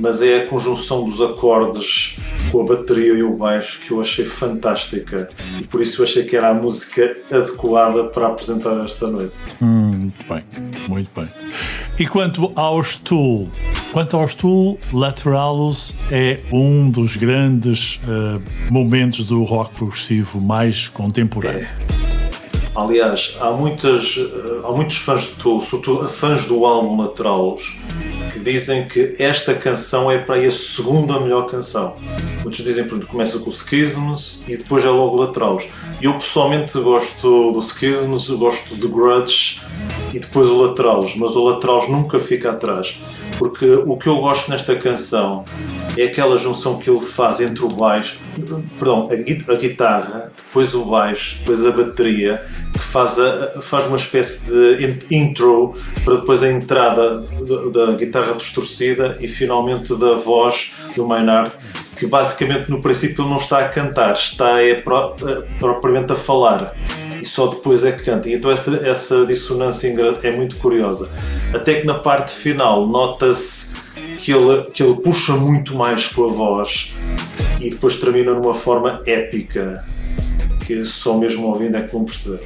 [0.00, 2.16] mas é a conjunção dos acordes
[2.50, 5.28] com a bateria e o baixo que eu achei fantástica
[5.60, 10.26] e por isso eu achei que era a música adequada para apresentar esta noite Muito
[10.26, 10.44] bem,
[10.88, 11.28] muito bem.
[11.98, 13.50] E quanto aos Tool?
[13.92, 18.40] Quanto aos Tool, Lateralus é um dos grandes eh,
[18.70, 21.68] momentos do rock progressivo mais contemporâneo.
[22.74, 27.76] Aliás, há, muitas, eh, há muitos fãs Tool, sobretudo fãs do álbum Lateralus,
[28.32, 31.94] que dizem que esta canção é para aí a segunda melhor canção.
[32.42, 35.68] Muitos dizem que começa com o Schisms e depois é logo o Lateralus.
[36.00, 39.60] Eu pessoalmente gosto do Schisms, gosto de Grudge
[40.14, 42.98] e depois o Lateralus, mas o Lateralus nunca fica atrás.
[43.38, 45.44] Porque o que eu gosto nesta canção
[45.96, 48.18] é aquela junção que ele faz entre o baixo,
[48.78, 53.86] perdão, a, gui- a guitarra, depois o baixo, depois a bateria, que faz, a- faz
[53.86, 55.74] uma espécie de in- intro
[56.04, 57.20] para depois a entrada
[57.72, 61.52] da, guitarra distorcida e finalmente da voz do Maynard,
[61.96, 64.82] que basicamente no princípio ele não está a cantar, está é, é,
[65.58, 66.74] propriamente a falar
[67.22, 68.28] e só depois é que canta.
[68.28, 69.94] E então essa, essa dissonância
[70.24, 71.08] é muito curiosa.
[71.54, 73.68] Até que na parte final nota-se
[74.18, 76.92] que ele, que ele puxa muito mais com a voz
[77.60, 79.84] e depois termina numa forma épica
[80.66, 82.40] que só mesmo ouvindo é que vão perceber.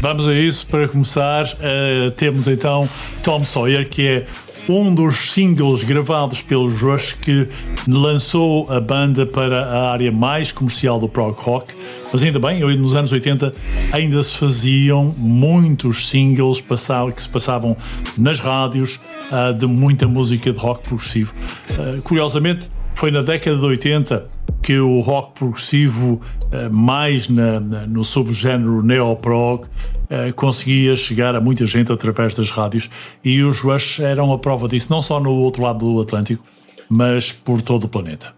[0.00, 0.66] Vamos a isso.
[0.66, 2.88] Para começar, eh, temos então
[3.22, 4.26] Tom Sawyer, que é
[4.68, 7.48] um dos singles gravados pelos Rush que
[7.86, 11.72] lançou a banda para a área mais comercial do prog rock.
[12.12, 13.54] Mas ainda bem, nos anos 80
[13.92, 17.76] ainda se faziam muitos singles que se passavam
[18.18, 19.00] nas rádios
[19.30, 21.32] ah, de muita música de rock progressivo.
[21.72, 27.86] Ah, curiosamente, foi na década de 80 que o rock progressivo, eh, mais na- na-
[27.86, 29.64] no subgénero neoprog,
[30.10, 32.90] eh, conseguia chegar a muita gente através das rádios
[33.24, 36.44] e os Rush eram a prova disso, não só no outro lado do Atlântico,
[36.88, 38.34] mas por todo o planeta.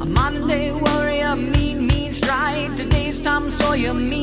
[0.00, 2.76] A Monday warrior, mean, mean stride.
[2.76, 4.21] Today's Tom Sawyer, mean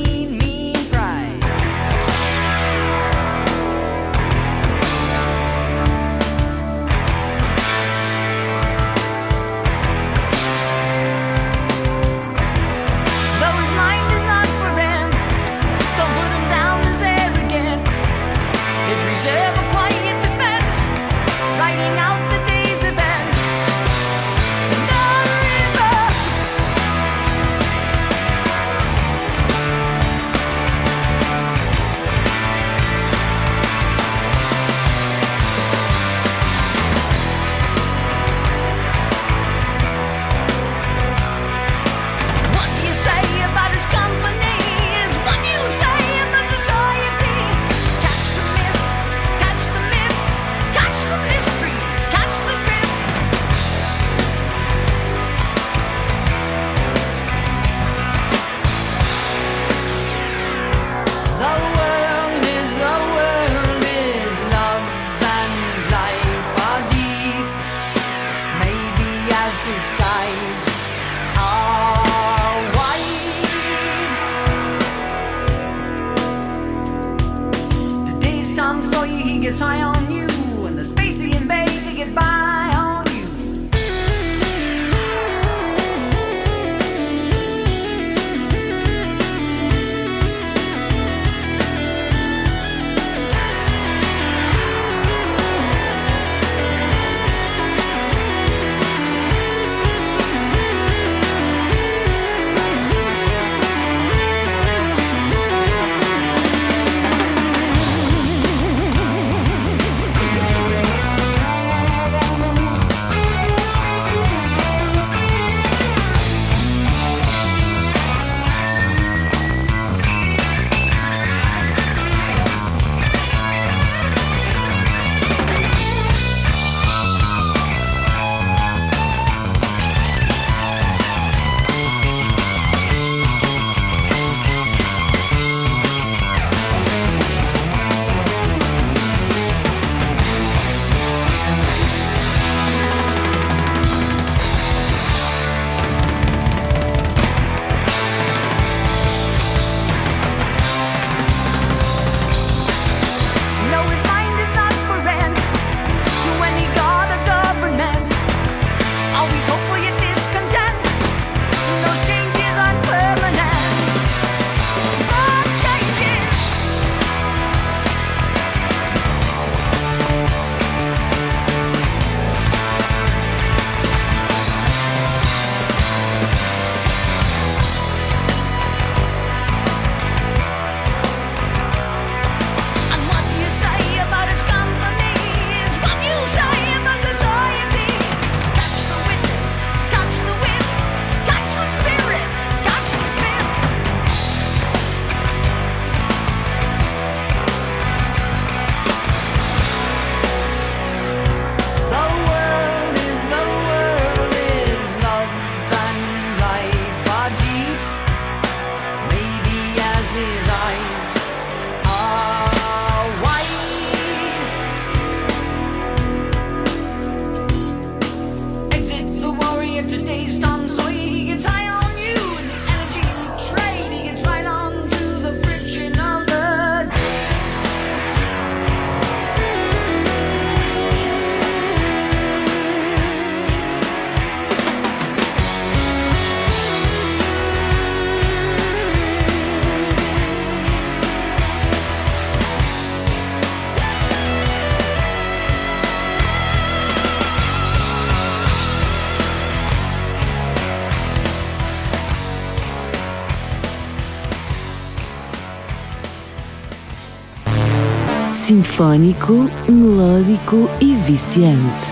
[258.49, 261.85] sinfónico, melódico e viciante.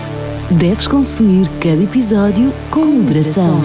[0.50, 3.62] Deves consumir cada episódio com moderação.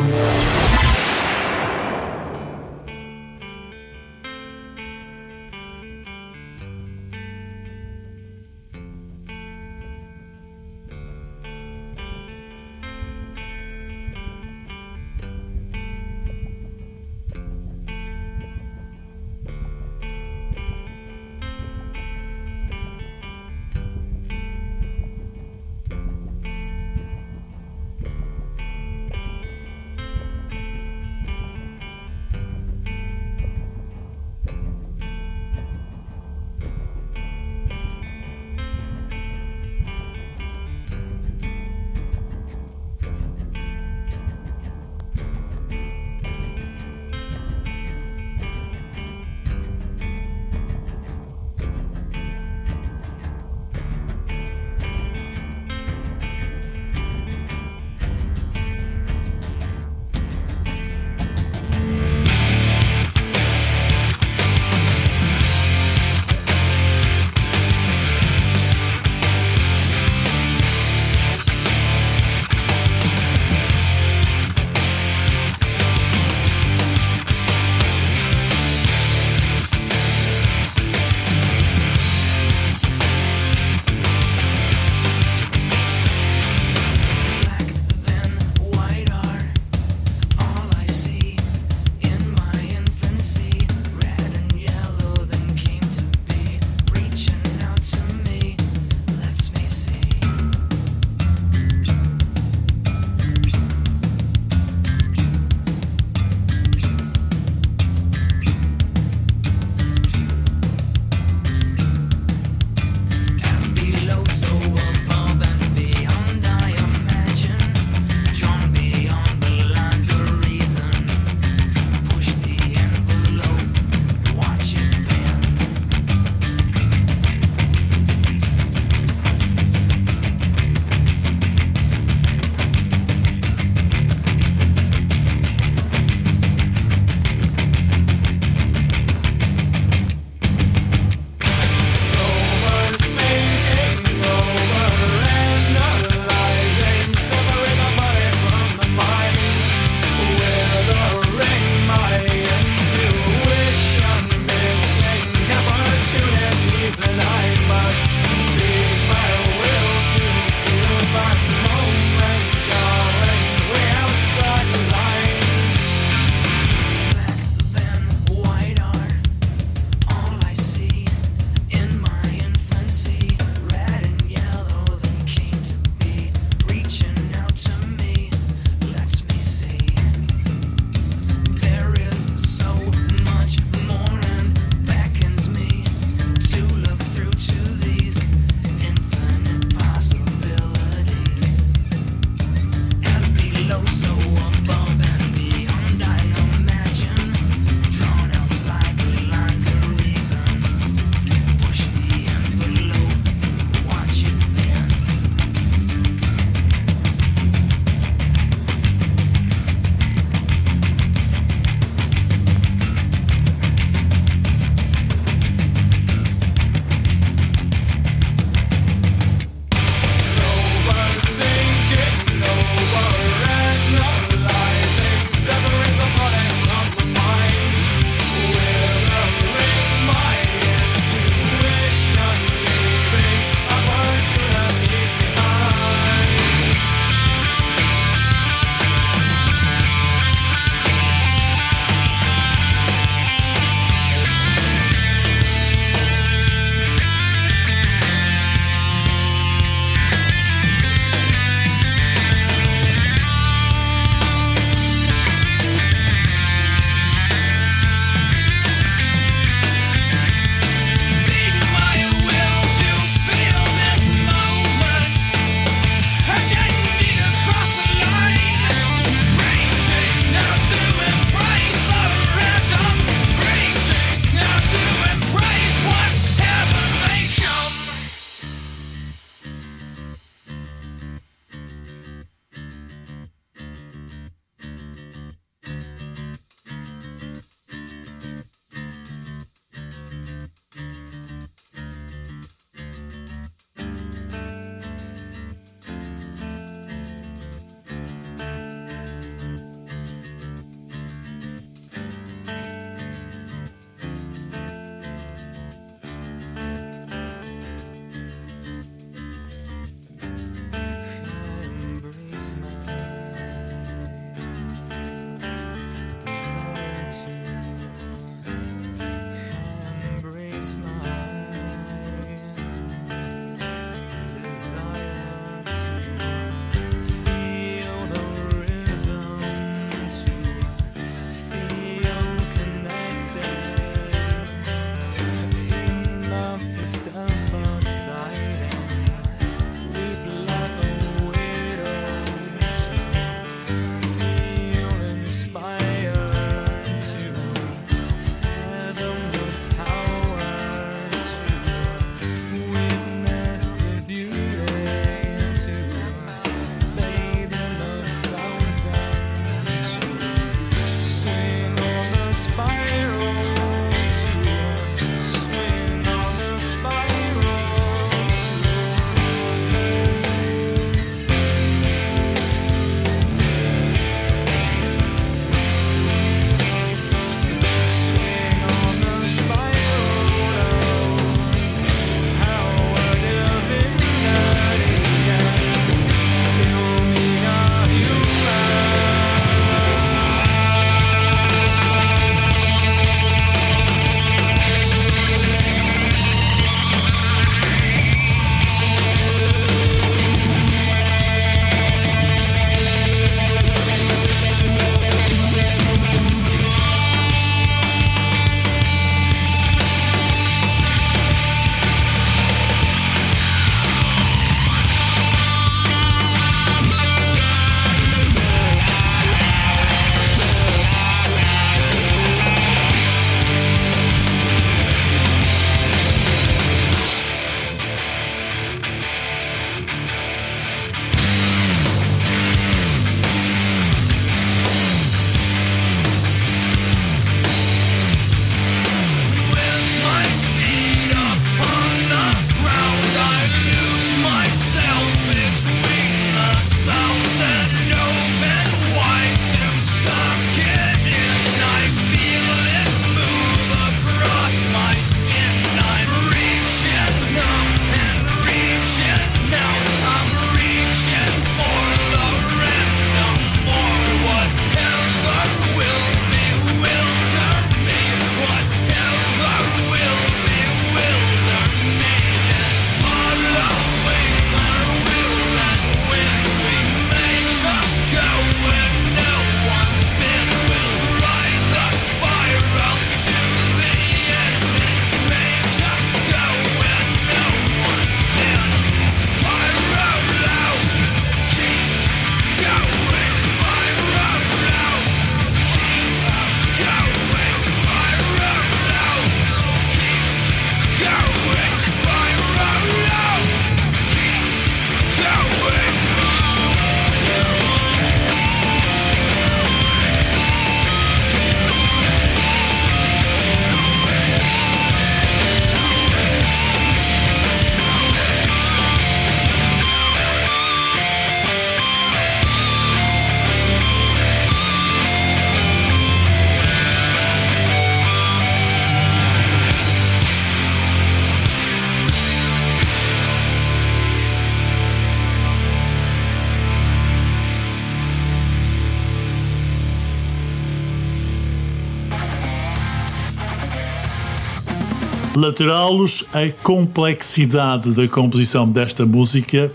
[545.44, 549.72] Laterá-los, a complexidade da composição desta música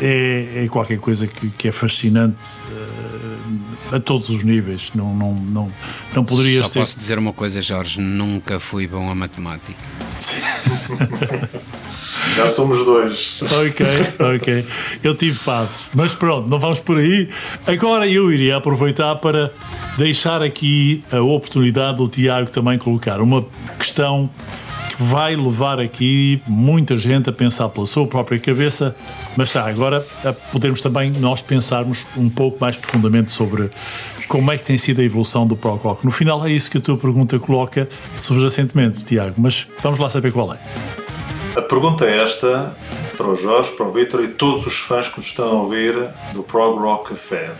[0.00, 2.38] é, é qualquer coisa que, que é fascinante
[2.70, 4.90] eh, a todos os níveis.
[4.94, 5.72] Não, não, não,
[6.14, 6.80] não poderias Só ter.
[6.80, 9.84] posso dizer uma coisa, Jorge, nunca fui bom a matemática.
[12.34, 13.42] Já somos dois.
[13.42, 13.86] Ok,
[14.36, 14.66] ok.
[15.02, 15.86] Eu tive fases.
[15.94, 17.28] Mas pronto, não vamos por aí.
[17.66, 19.52] Agora eu iria aproveitar para
[19.98, 23.44] deixar aqui a oportunidade do Tiago também colocar uma
[23.78, 24.69] questão que
[25.00, 28.94] vai levar aqui muita gente a pensar pela sua própria cabeça,
[29.34, 33.70] mas já agora a podermos também nós pensarmos um pouco mais profundamente sobre
[34.28, 36.04] como é que tem sido a evolução do prog rock.
[36.04, 37.88] No final é isso que a tua pergunta coloca
[38.18, 40.58] subjacentemente, Tiago, mas vamos lá saber qual é.
[41.56, 42.76] A pergunta é esta
[43.16, 46.10] para o Jorge, para o Vitor e todos os fãs que nos estão a ouvir
[46.32, 47.50] do Prog Rock Café.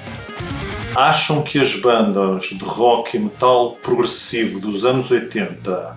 [0.95, 5.97] Acham que as bandas de rock e metal progressivo dos anos 80,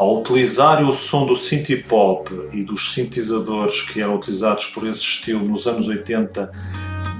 [0.00, 5.00] ao utilizarem o som do synth pop e dos sintetizadores que eram utilizados por esse
[5.00, 6.50] estilo nos anos 80,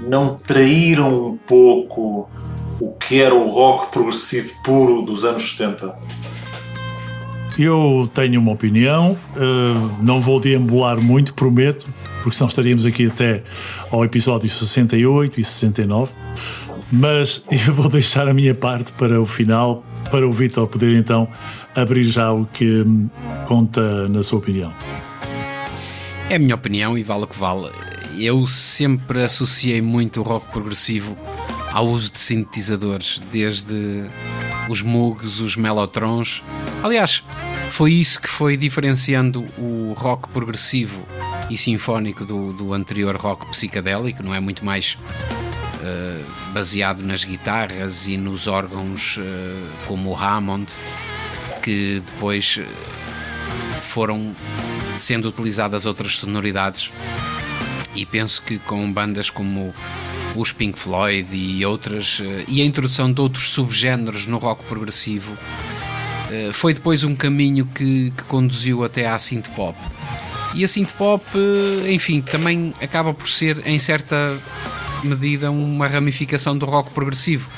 [0.07, 2.27] não traíram um pouco
[2.79, 5.95] o que era o rock progressivo puro dos anos 70?
[7.59, 11.87] Eu tenho uma opinião, eh, não vou deambular muito, prometo,
[12.23, 13.43] porque senão estaríamos aqui até
[13.91, 16.13] ao episódio 68 e 69.
[16.91, 21.27] Mas eu vou deixar a minha parte para o final, para o Vitor poder então
[21.75, 23.09] abrir já o que hum,
[23.47, 24.73] conta na sua opinião.
[26.29, 27.69] É a minha opinião e vale o que vale.
[28.17, 31.17] Eu sempre associei muito o rock progressivo
[31.71, 34.05] ao uso de sintetizadores, desde
[34.69, 36.43] os Moogs, os Mellotrons.
[36.83, 37.23] Aliás,
[37.69, 41.01] foi isso que foi diferenciando o rock progressivo
[41.49, 44.97] e sinfónico do, do anterior rock psicadélico, não é muito mais
[45.83, 46.21] eh,
[46.53, 50.71] baseado nas guitarras e nos órgãos eh, como o Hammond,
[51.61, 52.65] que depois eh,
[53.81, 54.35] foram
[54.97, 56.91] sendo utilizadas outras sonoridades.
[57.95, 59.73] E penso que com bandas como
[60.35, 65.37] os Pink Floyd e outras eh, e a introdução de outros subgéneros no rock progressivo
[66.31, 69.77] eh, foi depois um caminho que, que conduziu até à synth pop.
[70.53, 71.23] E a synth pop
[71.89, 74.37] enfim também acaba por ser em certa
[75.03, 77.49] medida uma ramificação do rock progressivo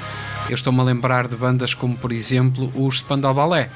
[0.49, 3.69] eu estou-me a lembrar de bandas como por exemplo os Spandau Ballet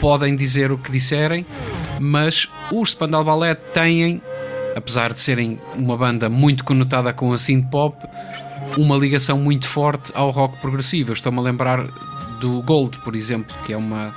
[0.00, 1.46] podem dizer o que disserem,
[2.00, 4.22] mas os Spandau Ballet têm,
[4.74, 7.96] apesar de serem uma banda muito conotada com a synth pop,
[8.78, 11.10] uma ligação muito forte ao rock progressivo.
[11.10, 11.86] Eu estou-me a lembrar
[12.40, 14.14] do Gold, por exemplo, que é uma,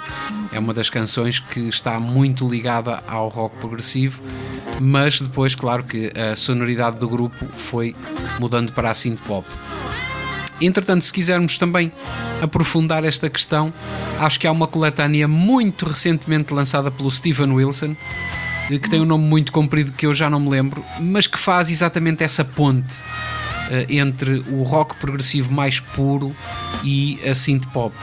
[0.54, 4.22] é uma das canções que está muito ligada ao rock progressivo,
[4.80, 7.94] mas depois, claro que a sonoridade do grupo foi
[8.40, 9.46] mudando para a synth pop.
[10.66, 11.92] Entretanto, se quisermos também
[12.42, 13.74] aprofundar esta questão,
[14.20, 17.96] acho que há uma coletânea muito recentemente lançada pelo Steven Wilson,
[18.70, 21.38] eh, que tem um nome muito comprido que eu já não me lembro, mas que
[21.38, 22.96] faz exatamente essa ponte
[23.70, 26.36] eh, entre o rock progressivo mais puro
[26.84, 27.96] e a synth pop.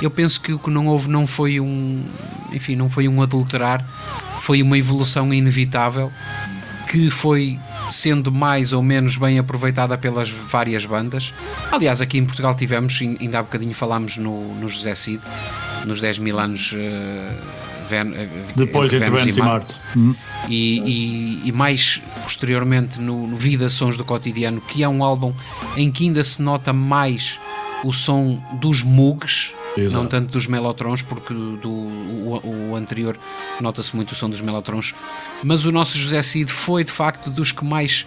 [0.00, 2.04] Eu penso que o que não houve não foi um,
[2.52, 3.84] enfim, não foi um adulterar,
[4.38, 6.12] foi uma evolução inevitável
[6.88, 7.58] que foi
[7.90, 11.32] sendo mais ou menos bem aproveitada pelas várias bandas.
[11.72, 15.20] Aliás, aqui em Portugal tivemos, ainda há bocadinho falámos no, no José Cid,
[15.86, 17.30] nos 10 mil anos eh,
[17.88, 19.80] Ven- eh, Depois entre Vênus e Marte.
[19.96, 20.14] Hum.
[20.48, 20.80] e,
[21.44, 25.32] e- e mais posteriormente no, no Vida Sons do Cotidiano, que é um álbum
[25.76, 27.38] em que ainda se nota mais
[27.82, 30.02] o som dos Moogs, Exato.
[30.02, 33.18] não tanto dos Melotrons, porque do, o, o anterior
[33.60, 34.94] nota-se muito o som dos Melotrons,
[35.42, 38.06] mas o nosso José Cid foi de facto dos que mais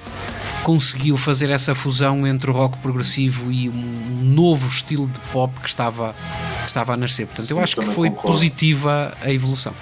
[0.63, 5.67] conseguiu fazer essa fusão entre o rock progressivo e um novo estilo de pop que
[5.67, 6.13] estava,
[6.61, 7.27] que estava a nascer.
[7.27, 8.31] Portanto, eu Sim, acho que foi concordo.
[8.31, 9.73] positiva a evolução.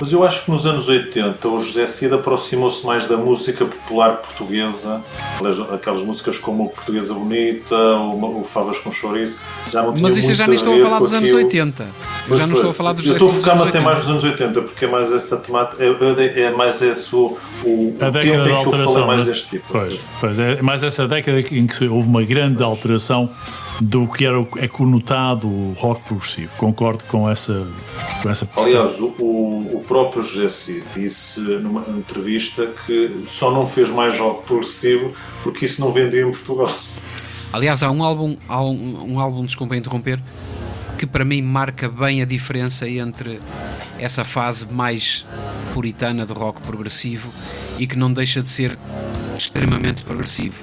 [0.00, 4.16] Mas eu acho que nos anos 80 o José Cid aproximou-se mais da música popular
[4.16, 5.00] portuguesa,
[5.72, 9.38] aquelas, músicas como o Portuguesa Bonita, o, o Favas com Chouriço,
[9.70, 11.12] já não tinha Mas isso eu muito já nem estou a ver falar com dos
[11.14, 11.44] anos aquilo.
[11.44, 11.82] 80.
[11.82, 11.88] Eu
[12.26, 13.80] Pois, já não estou a falar dos Eu José estou a anos até 80.
[13.84, 17.96] mais dos anos 80, porque é mais essa temática, é, é mais esse o, o,
[18.00, 19.26] A tempo década em que eu falei mais né?
[19.26, 19.64] deste tipo.
[19.70, 23.30] Pois, pois é mais essa década em que houve uma grande alteração
[23.80, 26.52] do que era o- é conotado o rock progressivo.
[26.56, 27.66] Concordo com essa,
[28.22, 33.66] com essa Aliás, o, o, o próprio José Cid disse numa entrevista que só não
[33.66, 35.12] fez mais rock progressivo
[35.42, 36.72] porque isso não vendia em Portugal.
[37.52, 40.20] Aliás, há um álbum, há um, um álbum, desculpa interromper,
[40.98, 43.40] que para mim marca bem a diferença entre
[43.98, 45.24] essa fase mais
[45.72, 47.32] puritana do rock progressivo
[47.78, 48.76] e que não deixa de ser
[49.36, 50.54] extremamente progressivo,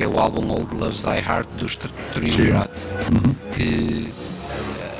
[0.00, 2.70] que é o álbum Old Loves Die Hard dos Tr- Triumvirat,
[3.52, 4.10] que,
[4.80, 4.96] eh,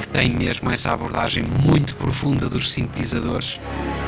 [0.00, 3.60] que tem mesmo essa abordagem muito profunda dos sintetizadores.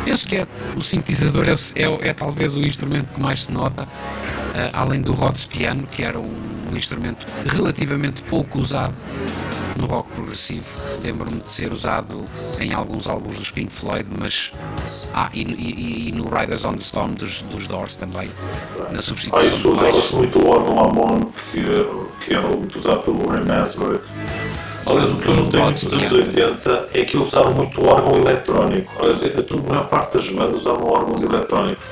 [0.04, 0.46] Penso que é,
[0.76, 3.86] o sintetizador é, é é talvez o instrumento que mais se nota,
[4.56, 6.34] eh, além do Rhodes Piano, que era um,
[6.72, 8.94] um instrumento relativamente pouco usado
[9.76, 10.64] no rock progressivo.
[11.02, 12.24] Lembro-me de ser usado
[12.60, 14.52] em alguns álbuns dos Pink Floyd, mas.
[15.14, 18.30] Ah, e, e- e no Riders on the Storm dos, dos Doors também,
[18.90, 21.20] na Ah, substituição isso do usava-se muito o órgão Amon,
[21.52, 21.62] que,
[22.24, 24.00] que era muito usado pelo Ray Masberg.
[24.86, 28.92] Aliás, o que eu notei nos anos 80 é que usaram muito órgão eletrónico.
[29.00, 31.84] Aliás, a a maior parte das bandas usavam órgãos eletrónicos,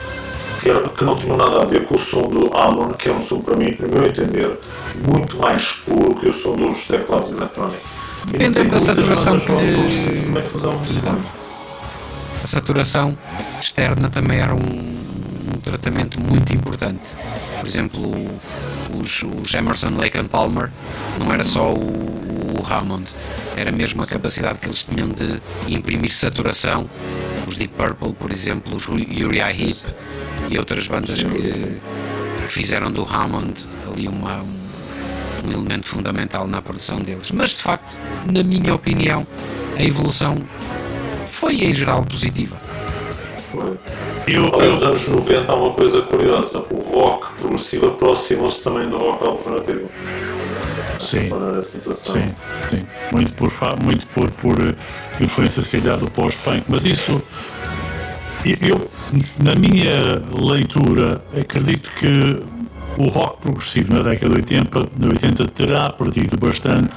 [0.65, 3.13] que, era, que não tinham nada a ver com o som do Amon, que é
[3.13, 4.59] um som, para mim, no meu entender,
[5.07, 7.83] muito mais puro que o som dos teclados eletrónicos.
[8.25, 10.35] Dependendo E da saturação que lhe-.
[12.43, 13.19] A saturação
[13.61, 14.59] externa também era um,
[15.55, 17.11] um tratamento muito importante.
[17.61, 18.11] Por exemplo,
[18.99, 20.71] os, os Emerson, Lake and Palmer
[21.19, 23.05] não era só o, o Hammond,
[23.55, 26.89] era mesmo a capacidade que eles tinham de imprimir saturação.
[27.47, 29.77] Os Deep Purple, por exemplo, os Uriah Heep
[30.51, 36.61] e outras bandas que, que fizeram do Hammond ali uma, um, um elemento fundamental na
[36.61, 37.31] produção deles.
[37.33, 37.99] Mas de facto,
[38.31, 39.27] na minha opinião,
[39.77, 40.39] a evolução
[41.27, 42.57] foi em geral positiva.
[43.39, 43.79] Foi.
[44.27, 46.65] Eu, eu, nos anos 90 há uma coisa curiosa.
[46.71, 49.89] O rock progressivo aproximou-se também do rock alternativo.
[50.99, 51.29] sim.
[52.13, 52.35] Sim,
[52.71, 52.87] sim.
[53.13, 53.51] Muito por,
[53.83, 54.75] muito por, por eh,
[55.21, 56.65] influência, se calhar, do pós-punk.
[56.69, 57.23] Mas isso,
[58.61, 58.91] eu,
[59.39, 62.43] na minha leitura, acredito que
[62.99, 66.97] o rock progressivo na década de 80, de 80 terá perdido bastante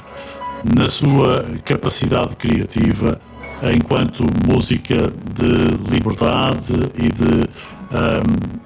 [0.76, 3.20] na sua capacidade criativa
[3.62, 7.48] enquanto música de liberdade e de
[7.92, 8.60] ahm,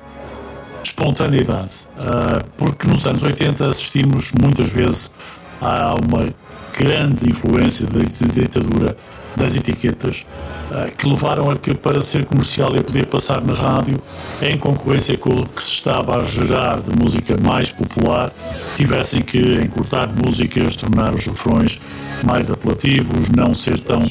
[0.84, 1.88] espontaneidade.
[1.98, 5.12] Ah, porque nos anos 80 assistimos muitas vezes
[5.60, 6.28] a uma
[6.76, 8.96] grande influência da ditadura
[9.36, 10.26] das etiquetas
[10.70, 14.00] ah, que levaram a que para ser comercial e poder passar na rádio
[14.40, 18.32] em concorrência com o que se estava a gerar de música mais popular
[18.76, 21.80] tivessem que encurtar músicas, tornar os refrões
[22.24, 24.02] mais apelativos, não ser tão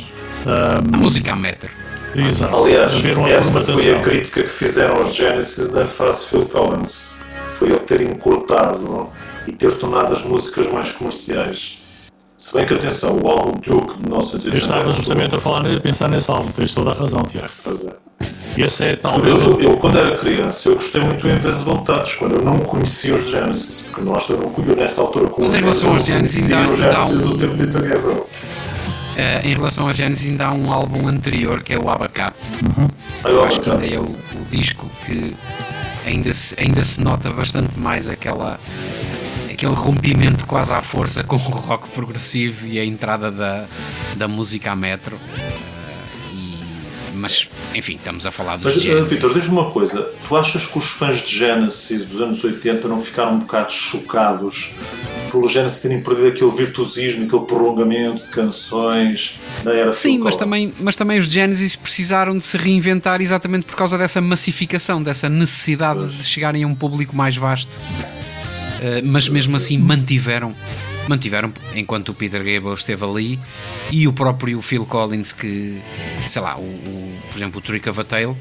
[0.46, 1.70] A música a metro.
[2.16, 2.94] exato, Aliás,
[3.30, 7.18] essa foi a crítica que fizeram aos Genesis da fase Phil Collins.
[7.54, 9.08] Foi ele ter encurtado
[9.48, 11.81] e ter tornado as músicas mais comerciais.
[12.42, 14.50] Se bem que, atenção, o álbum Duke de 1980...
[14.50, 17.48] Eu estava justamente a falar, a pensar nesse álbum, tens toda a razão, Tiago.
[17.64, 17.94] Pois é.
[18.58, 22.18] Esse é talvez Eu, o eu, quando era criança, eu gostei muito do Invisible Touch,
[22.18, 25.60] quando eu não conhecia os Genesis, porque nós eu não conhecia nessa altura Mas em
[25.60, 28.28] relação aos Genesis, ainda- há um- do tempo de Gabriel.
[29.18, 32.36] Eh, em relação a Genesis, ainda há um álbum anterior que é o Abacap.
[33.24, 35.36] Aí, Eu acho que ainda é o, o disco que
[36.08, 38.60] ainda se, ainda se nota bastante mais aquela,
[39.62, 43.68] aquele rompimento quase à força com o rock progressivo e a entrada da,
[44.18, 45.20] da música a metro.
[45.38, 49.10] Eh, e- mas, enfim, estamos a falar dos Mas, uh, Genesis.
[49.10, 50.10] Vitor, diz-me uma coisa.
[50.28, 54.74] Tu achas que os fãs de Genesis dos anos 80 não ficaram um bocado chocados
[55.30, 60.74] pelo Genesis terem perdido aquele virtuosismo, aquele prolongamento de canções na era Sim, mas também,
[60.80, 66.08] mas também os Genesis precisaram de se reinventar exatamente por causa dessa massificação, dessa necessidade
[66.08, 67.80] de chegarem a um público mais vasto.
[68.82, 70.56] Uh, mas mesmo assim mantiveram,
[71.08, 73.40] mantiveram enquanto o Peter Gabriel esteve ali
[73.92, 75.80] e o próprio Phil Collins que,
[76.28, 78.36] sei lá, o, o- por exemplo o Trick of a Tale,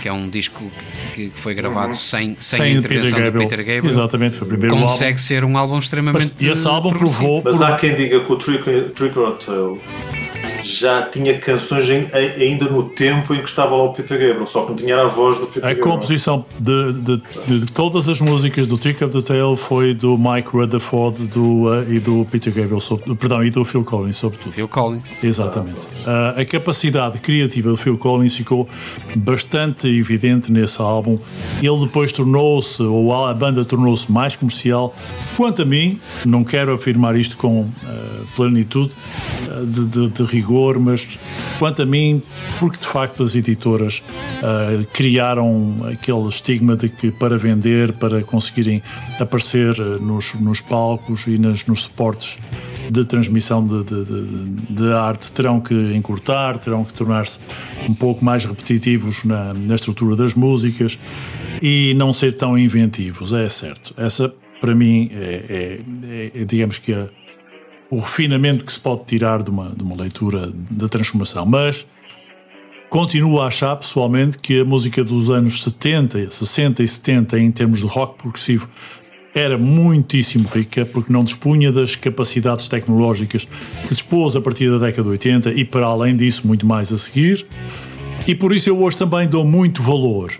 [0.00, 0.70] que é um disco
[1.14, 3.48] que, que foi gravado sem, sem, a sem o intervenção Peter do Gabriel.
[3.48, 4.86] Peter Gabriel, Exatamente, foi o primeiro álbum.
[4.86, 7.42] consegue ser um álbum Mas extremamente esse álbum provou.
[7.44, 8.64] Mas há quem diga que o Trick,
[8.94, 9.78] Trick or Tale
[10.62, 12.08] já tinha canções em-
[12.40, 15.06] ainda no tempo em que estava lá o Peter Gabriel, só que não tinha a
[15.06, 15.90] voz do Peter A Gabriel.
[15.92, 20.48] composição de, de- de todas as músicas do Trick of the Tail foi do Mike
[20.50, 24.52] Rutherford do, uh, e do Peter Gabriel, sobre- perdão, e do Phil Collins, sobretudo.
[24.52, 25.02] Phil Collins.
[25.22, 25.88] Exatamente.
[26.06, 28.68] Ah, a capacidade criativa do Phil Collins ficou
[29.16, 31.18] bastante evidente nesse álbum.
[31.62, 34.94] Ele depois tornou-se, ou a banda tornou-se mais comercial.
[35.36, 38.92] Quanto a mim, não quero afirmar isto com ah, plenitude
[39.50, 41.18] ah, de, de- de rigor, mas
[41.58, 42.22] quanto a mim,
[42.60, 44.02] porque de facto as editoras
[44.42, 48.82] ah, criaram aquele estigma de que para vender, para conseguirem
[49.20, 52.38] aparecer ah, nos, nos palcos e nas, nos suportes
[52.90, 57.38] de transmissão de, de- de- de arte terão que encurtar, terão que tornar-se
[57.88, 60.98] um pouco mais repetitivos na, na estrutura das músicas
[61.62, 63.94] e não ser tão inventivos, é certo.
[63.96, 65.80] Essa, para mim, é, é-
[66.36, 67.08] é- é, digamos que a-
[67.92, 71.44] o refinamento que se pode tirar de uma, de uma leitura da transformação.
[71.44, 71.86] Mas
[72.88, 77.80] continuo a achar, pessoalmente, que a música dos anos 70, 60 e 70, em termos
[77.80, 78.70] de rock progressivo,
[79.34, 83.44] era muitíssimo rica porque não dispunha das capacidades tecnológicas
[83.82, 86.96] que dispôs a partir da década de 80 e para além disso muito mais a
[86.96, 87.46] seguir.
[88.26, 90.32] E por isso eu hoje também dou muito valor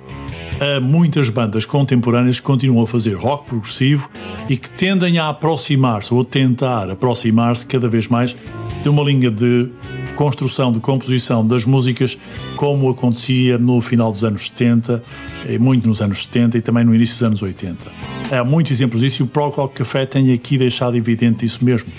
[0.60, 4.08] a muitas bandas contemporâneas que continuam a fazer rock progressivo
[4.48, 8.36] e que tendem a aproximar-se ou tentar aproximar-se cada vez mais
[8.82, 9.68] de uma linha de
[10.14, 12.16] construção, de composição das músicas
[12.54, 15.02] como acontecia no final dos anos 70,
[15.48, 17.90] e muito nos anos 70 e também no início dos anos 80.
[18.30, 21.90] Há muitos exemplos disso e o Prog Rock Café tem aqui deixado evidente isso mesmo.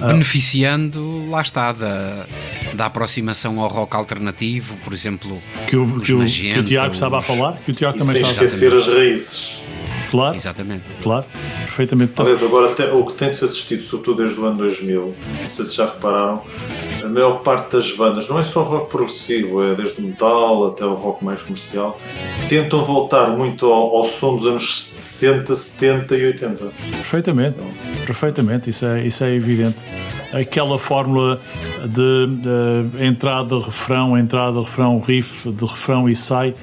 [0.00, 2.26] Beneficiando, lá está, da,
[2.76, 5.32] da aproximação ao rock alternativo, por exemplo,
[5.68, 8.00] Que o, os que que o Tiago estava a os- falar, que o Tiago E
[8.00, 9.56] também sem estava a esquecer as raízes.
[10.10, 10.84] Claro, Exatamente.
[11.02, 11.24] claro,
[11.64, 12.12] perfeitamente.
[12.16, 15.74] Aliás, agora até, o que tem-se assistido, sobretudo desde o ano 2000, não sei se
[15.76, 16.42] já repararam,
[17.04, 20.84] a maior parte das bandas, não é só rock progressivo, é desde o metal até
[20.84, 22.00] o rock mais comercial,
[22.48, 26.64] tentam voltar muito ao, ao som dos anos 60, 70 e 80.
[26.92, 27.60] Perfeitamente,
[28.06, 29.82] perfeitamente, isso é, isso é evidente.
[30.32, 31.40] Aquela fórmula
[31.86, 36.54] de, entrada, refrão, entrada, refrão, riff, de refrão e sai,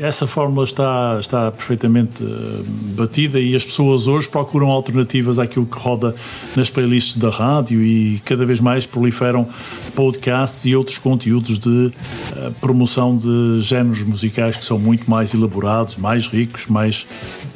[0.00, 2.62] essa fórmula está, está perfeitamente eh,
[2.96, 6.14] batida e as pessoas hoje procuram alternativas àquilo que roda
[6.54, 9.48] nas playlists da rádio e cada vez mais proliferam
[9.94, 11.92] podcasts e outros conteúdos de
[12.36, 17.06] eh, promoção de géneros musicais que são muito mais elaborados, mais ricos, mais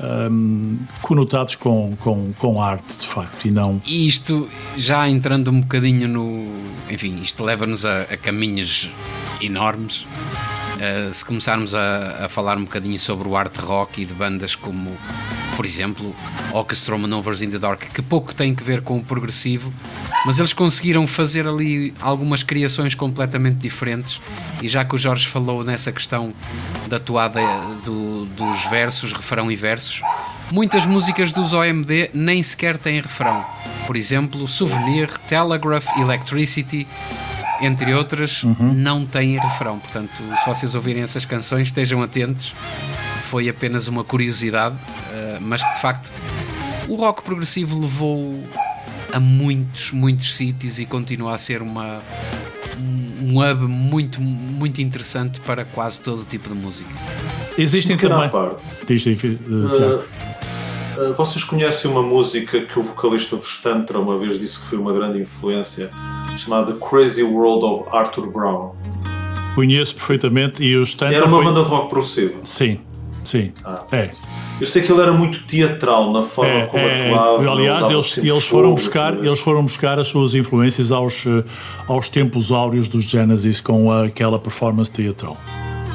[0.01, 3.81] ehm, conotados com, com, com arte, de facto, e não.
[3.87, 6.45] E isto, já entrando um bocadinho no.
[6.91, 8.91] Enfim, isto leva-nos a, a caminhos
[9.41, 10.07] enormes.
[10.83, 14.57] Uh, se começarmos a, a falar um bocadinho sobre o art rock e de bandas
[14.57, 14.97] como,
[15.55, 16.13] por exemplo,
[16.53, 19.73] Orchestra Manovers in the Dark, que pouco tem que ver com o progressivo,
[20.27, 24.21] mas eles conseguiram fazer ali algumas criações completamente diferentes.
[24.61, 26.35] E já que o Jorge falou nessa questão
[26.89, 27.41] da toada
[27.85, 30.03] do- dos versos, refrão e versos,
[30.51, 33.45] muitas músicas dos OMD nem sequer têm refrão.
[33.87, 36.89] Por exemplo, Souvenir, Telegraph, Electricity,
[37.63, 39.79] entre outras, não têm refrão.
[39.79, 42.53] Portanto, se vocês ouvirem essas canções, estejam atentos.
[43.31, 44.77] Foi apenas uma curiosidade,
[45.11, 46.13] eh, mas que de facto
[46.89, 48.39] o rock progressivo levou
[49.11, 52.01] a muitos, muitos sítios e continua a ser uma
[53.23, 56.91] um hub muito, muito interessante para quase todo tipo de música.
[57.57, 58.29] Existem também.
[58.29, 58.63] parte.
[58.87, 64.67] Diz, uh, vocês conhecem uma música que o vocalista dos Tantra uma vez disse que
[64.67, 65.91] foi uma grande influência,
[66.39, 68.73] chamada Crazy World of Arthur Brown.
[69.55, 72.35] Conheço perfeitamente e os Tantra Era uma foi- banda de rock progressivo.
[72.43, 72.81] Sim,
[73.25, 73.53] sim.
[73.65, 73.83] Ah.
[73.93, 74.11] É.
[74.61, 77.51] Eu sei que ele era muito teatral na forma É, como é, atuava.
[77.51, 81.43] aliás, eles, eles foram fogo, buscar, eles foram buscar as suas influências aos, eh,
[81.89, 85.37] aos tempos áureos dos Genesis com aquela performance teatral.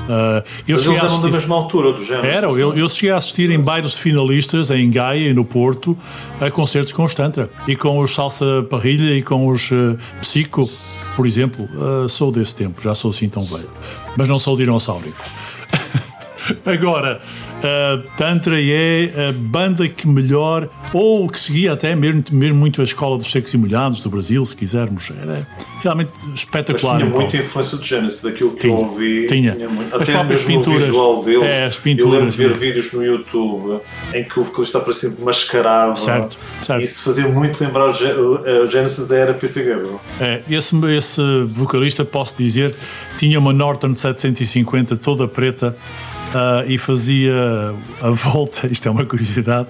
[0.09, 2.25] Ah, eu Mas cheguei eles a eram da assistir, mesma altura do género.
[2.27, 5.97] era, eu, eu cheguei a assistir em bailes de finalistas em Gaia e no Porto
[6.39, 10.69] a concertos com os Tantra e com os Salsa Parrilha e com os eh, Psico,
[11.15, 11.67] por exemplo.
[11.77, 13.69] Ah, sou desse tempo, já sou assim tão velho,
[14.17, 15.23] mas não sou dinossaurico.
[16.65, 17.19] Agora,
[17.63, 22.83] a Tantra é a banda que melhor, ou que seguia até mesmo, mesmo muito a
[22.83, 25.11] escola dos secos e molhados do Brasil, se quisermos.
[25.21, 25.47] Era
[25.81, 26.97] realmente Mas espetacular.
[26.97, 27.19] tinha então.
[27.19, 29.25] muita influência do Genesis, daquilo que Tinha, eu ouvi.
[29.27, 29.53] tinha.
[29.69, 29.95] muito.
[29.95, 30.81] As Até próprias pinturas.
[30.83, 31.53] visual deles.
[31.53, 33.79] É, as eu pinturas, lembro de ver vídeos no YouTube
[34.13, 35.99] em que o vocalista sempre mascarado.
[35.99, 36.83] Certo, certo.
[36.83, 40.01] Isso fazia muito lembrar o Genesis da era Peter Gabriel.
[40.19, 42.75] É, esse, esse vocalista, posso dizer,
[43.17, 45.75] tinha uma Norton 750 toda preta
[46.33, 47.33] ah, e fazia
[48.01, 49.67] a volta, isto é uma curiosidade,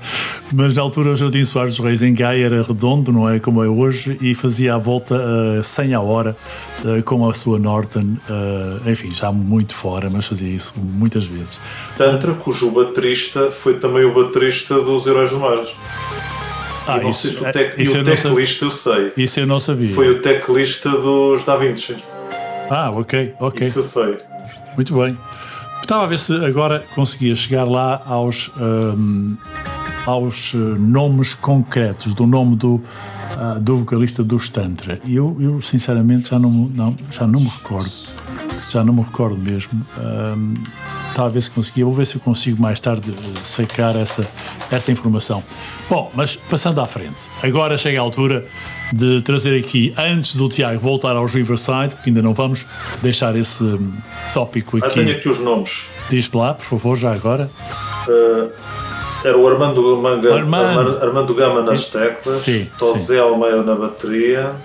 [0.52, 3.64] mas na altura o Jardim Soares dos Reis em Gaia era redondo, não é como
[3.64, 5.16] é hoje, e fazia a volta
[5.60, 6.36] a 100 a hora
[6.84, 11.60] ah, com a sua Norton, ah, enfim, já muito fora, mas fazia isso muitas vezes.
[11.96, 15.60] Tantra, cujo baterista foi também o baterista dos Heróis do Mar.
[16.90, 19.12] Ah, e se o, é- tec- isso o teclista eu sei.
[19.18, 19.94] Isso eu não sabia.
[19.94, 21.98] Foi o teclista dos Da Vinci.
[22.70, 23.68] Ah, ok, ok.
[23.68, 24.18] Isso eu sei.
[24.76, 25.14] Muito bem.
[25.82, 29.38] Estava a ver se agora conseguia chegar lá aos, hum,
[30.06, 32.82] aos eh, nomes concretos do nome do,
[33.38, 35.00] ah, do vocalista dos Tantra.
[35.08, 37.92] Eu, eu sinceramente já não, não, já não me recordo.
[38.70, 39.86] Já não me recordo mesmo.
[39.98, 40.56] Hum,
[41.10, 41.86] estava a ver se conseguia.
[41.86, 44.28] Vou ver se eu consigo mais tarde eh, sacar essa,
[44.70, 45.44] essa informação.
[45.90, 47.30] Bom, mas passando à frente.
[47.42, 48.46] Agora chega a altura
[48.94, 52.66] de trazer aqui, antes do Tiago voltar aos Riverside, porque ainda não vamos
[53.02, 53.94] deixar esse hum,
[54.34, 55.04] tópico Ah, aqui.
[55.04, 55.88] tenho aqui os nomes.
[56.10, 57.50] Diz lá, por favor, já agora.
[58.08, 58.50] Uh,
[59.24, 61.00] era o Armando, Manga, Armando.
[61.04, 61.34] Armando.
[61.36, 64.56] Gama nas teclas, Sim, Tosé Almeida na bateria,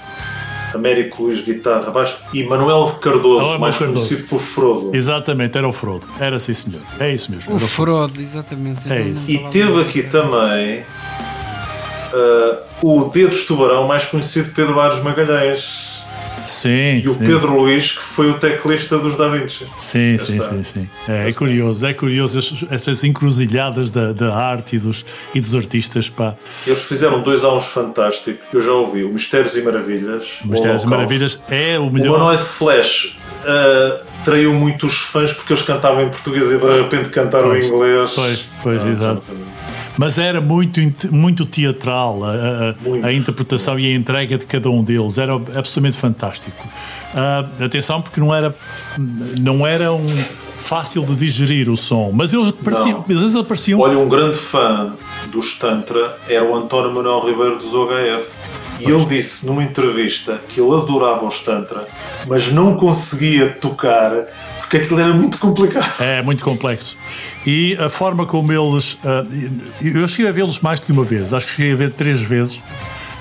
[0.74, 4.06] Américo Luís guitarra baixo e Manuel Cardoso, Manuel mais Cardoso.
[4.06, 4.90] conhecido por Frodo.
[4.94, 6.06] Exatamente, era o Frodo.
[6.20, 6.80] Era sim, senhor.
[6.98, 7.54] É isso mesmo.
[7.54, 8.12] O Frodo.
[8.12, 8.90] Frodo, exatamente.
[8.90, 9.30] É isso.
[9.30, 10.84] E teve aqui também
[12.12, 15.92] ah, o Dedos de Tubarão, mais conhecido Pedro Ares Magalhães.
[16.44, 17.20] Sim, E o sim.
[17.24, 19.64] Pedro Luís, que foi o teclista dos Da Vinci.
[19.78, 20.88] Sim, sim, sim, sim.
[21.08, 22.36] É, é curioso, é curioso
[22.68, 26.34] essas, encruzilhadas da, da arte e dos, e dos artistas, pá.
[26.66, 30.40] Eles fizeram dois álbuns fantásticos que eu já ouvi: o Mistérios e Maravilhas.
[30.44, 30.86] o Mistérios e.
[30.88, 32.16] Maravilhas é o O melhor.
[32.16, 37.08] Humanoid Flash ah, traiu muito os fãs porque eles cantavam em português e de repente
[37.10, 38.12] cantaram Pois, em inglês.
[38.16, 39.22] pois, pois, Ah, exato.
[39.28, 39.71] exatamente.
[39.98, 40.80] Mas era muito,
[41.14, 45.18] muito teatral a, a- a interpretação e a entrega de cada um deles.
[45.18, 46.66] Era absolutamente fantástico.
[47.14, 48.54] Ah, atenção, porque não era,
[49.38, 50.06] não era um
[50.56, 53.80] fácil de digerir o som, mas eles pareciam, às vezes eles pareciam.
[53.80, 54.94] Olha, um grande fã
[55.30, 58.26] dos Tantra era o António Manuel Ribeiro dos OHF.
[58.80, 61.86] E ele disse numa entrevista que ele adorava os Tantra,
[62.26, 64.12] mas não conseguia tocar
[64.72, 66.00] porque aquilo era muito complicado.
[66.00, 66.96] É muito complexo.
[67.46, 68.96] E a forma como eles.
[69.04, 69.22] ah,
[69.82, 72.22] eu cheguei a vê-los mais do que uma vez, acho que cheguei a ver três
[72.22, 72.62] vezes.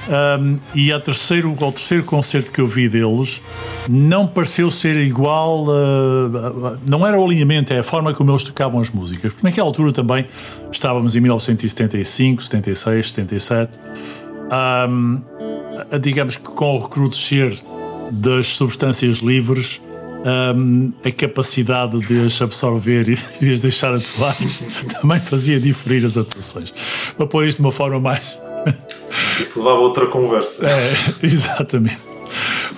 [0.10, 3.42] Ahm, e a terceiro, ao terceiro concerto que eu vi deles,
[3.90, 5.66] não pareceu ser igual.
[5.70, 9.34] ah, não era o alinhamento, é a forma como eles tocavam as músicas.
[9.34, 10.26] Porque naquela altura também
[10.72, 13.78] estávamos em 1975, 76, 77.
[14.50, 15.22] Ahm,
[15.92, 17.60] a- digamos que com o recrudescer
[18.10, 19.82] das substâncias livres,
[20.56, 23.16] hum, a capacidade de as absorver e
[23.46, 24.36] de as deixar atuar
[25.02, 26.74] também fazia diferir as atuações.
[27.16, 28.40] Para pôr isto de uma forma mais.
[29.40, 30.66] Isso levava a outra conversa.
[30.66, 30.94] É,
[31.24, 32.12] exatamente.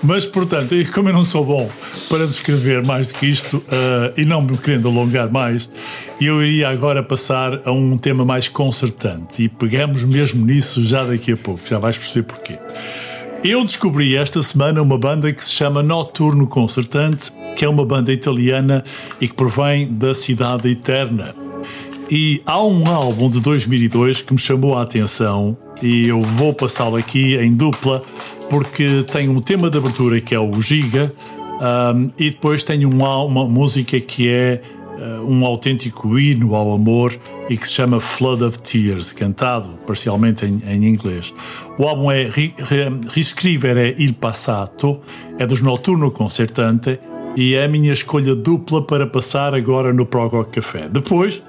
[0.02, 1.70] Mas, portanto, como eu não sou bom
[2.10, 5.70] para descrever mais do que isto ah, e não me querendo alongar mais,
[6.20, 11.32] eu iria agora passar a um tema mais concertante e pegamos mesmo nisso já daqui
[11.32, 12.58] a pouco, já vais perceber porquê.
[13.44, 18.12] Eu descobri esta semana uma banda que se chama Noturno Concertante, que é uma banda
[18.14, 18.84] italiana
[19.20, 21.36] e que provém da Cidade Eterna.
[22.10, 26.96] E há um álbum de 2002 que me chamou a atenção e eu vou passá-lo
[26.96, 28.04] aqui em dupla
[28.50, 31.12] porque tem um tema de abertura que é o Giga
[31.96, 34.62] um, e depois tem um á- uma música que é
[34.98, 37.14] uh, um autêntico hino ao amor
[37.50, 41.34] e que se chama Flood of Tears, cantado parcialmente em, em inglês.
[41.78, 45.02] O álbum é Ri- Ri- Riscrivere il Passato,
[45.38, 47.00] é dos Noturno Concertante
[47.36, 50.88] e é a minha escolha dupla para passar agora no Prog Café.
[50.88, 51.44] Depois,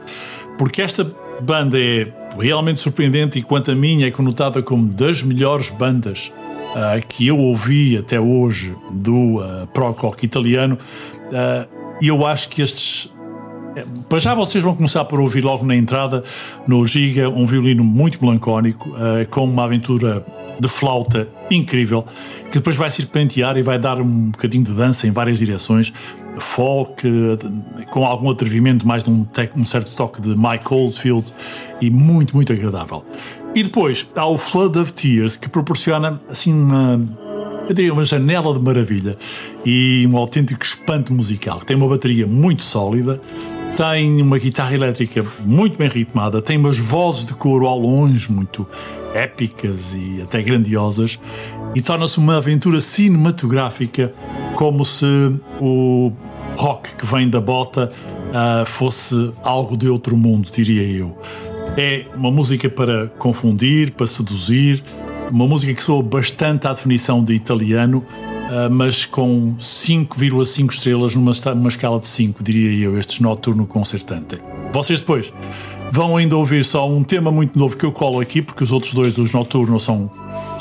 [0.58, 1.04] porque esta
[1.40, 6.32] banda é realmente surpreendente e quanto a mim é conotada como das melhores bandas
[6.74, 10.76] ah, que eu ouvi até hoje do uh, prog rock italiano
[12.00, 13.13] e eu acho que estes
[14.08, 16.22] para já vocês vão começar por ouvir logo na entrada
[16.66, 20.24] no Giga um violino muito melancónico ah, com uma aventura
[20.58, 22.04] de flauta incrível
[22.46, 25.92] que depois vai serpentear e vai dar um bocadinho de dança em várias direções
[26.38, 29.26] folk eh, com algum atrevimento mais de um,
[29.56, 31.32] um certo toque de Mike Oldfield
[31.80, 33.04] e muito, muito agradável
[33.54, 37.00] e depois há o Flood of Tears que proporciona assim uma
[37.72, 39.16] diria uma janela de maravilha
[39.64, 41.60] e um autêntico espanto musical.
[41.60, 43.20] Tem uma bateria muito sólida,
[43.76, 48.68] tem uma guitarra elétrica muito bem ritmada, tem umas vozes de coro ao longe muito
[49.12, 51.18] épicas e até grandiosas
[51.74, 54.12] e torna-se uma aventura cinematográfica
[54.54, 55.06] como se
[55.60, 56.12] o
[56.56, 57.90] rock que vem da bota
[58.32, 61.16] ah, fosse algo de outro mundo, diria eu.
[61.76, 64.84] É uma música para confundir, para seduzir,
[65.30, 68.04] uma música que soa bastante à definição de italiano,
[68.70, 71.32] mas com 5,5 estrelas numa,
[71.68, 74.38] escala de 5, diria eu, estes Noturno Concertante.
[74.72, 75.32] Vocês depois
[75.90, 78.92] vão ainda ouvir só um tema muito novo que eu colo aqui, porque os outros
[78.94, 80.10] dois dos Noturno são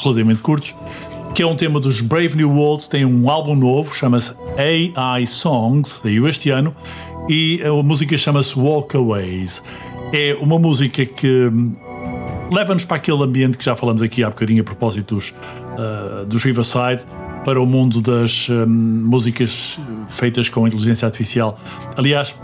[0.01, 0.75] relativamente curtos,
[1.33, 6.01] que é um tema dos Brave New World, tem um álbum novo, chama-se AI Songs,
[6.03, 6.75] saiu este ano,
[7.27, 9.63] e a música chama-se Walkaways.
[10.11, 11.49] É uma música que
[12.51, 15.33] leva-nos para aquele ambiente que já falamos aqui há bocadinho a propósito dos,
[15.77, 17.05] ah, dos Riverside,
[17.43, 19.79] para o mundo das hum, músicas
[20.09, 21.59] feitas com inteligência artificial.
[21.95, 22.35] Aliás,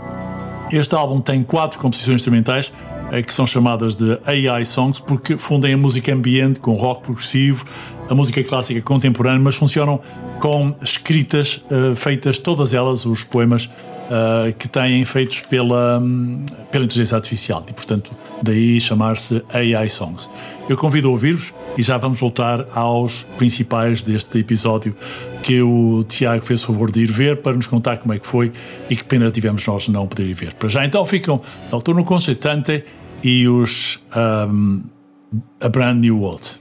[0.70, 2.72] este álbum tem quatro composições instrumentais
[3.10, 7.64] eh, que são chamadas de AI Songs porque fundem a música ambiente com rock progressivo,
[8.08, 10.00] a música clássica contemporânea, mas funcionam
[10.38, 13.68] com escritas eh, feitas, todas elas, os poemas
[14.10, 18.12] eh, que têm feitos pela, hum, pela inteligência artificial e, portanto,
[18.42, 20.28] daí chamar-se AI Songs.
[20.68, 24.94] Eu convido a ouvir-vos e já vamos voltar aos principais deste episódio
[25.42, 28.26] que o Tiago fez o favor de ir ver para nos contar como é que
[28.26, 28.52] foi
[28.88, 30.54] e que pena tivemos nós não poder ir ver.
[30.54, 31.40] Para já então ficam
[31.70, 32.84] Noturno Concertante
[33.22, 34.82] e os um,
[35.60, 36.60] A Brand New World.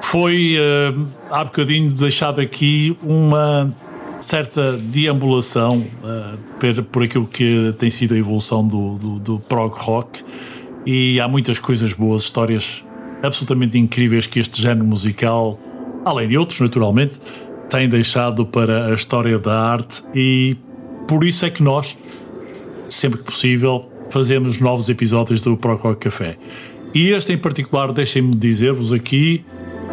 [0.00, 0.94] Foi eh,
[1.30, 3.72] há bocadinho deixado aqui uma
[4.20, 9.74] certa deambulação eh, per- por aquilo que tem sido a evolução do, do, do prog
[9.76, 10.22] rock.
[10.86, 12.84] E há muitas coisas boas, histórias
[13.22, 15.58] absolutamente incríveis que este género musical,
[16.04, 17.20] além de outros naturalmente,
[17.68, 20.02] tem deixado para a história da arte.
[20.14, 20.56] E
[21.06, 21.96] por isso é que nós
[22.88, 26.38] sempre que possível, fazemos novos episódios do Proco Café.
[26.94, 29.44] E este em particular, deixem-me dizer-vos aqui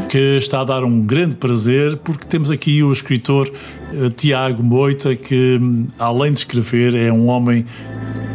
[0.09, 3.49] que está a dar um grande prazer, porque temos aqui o escritor
[3.93, 7.65] eh, Tiago Moita, que hum, além de escrever, é um homem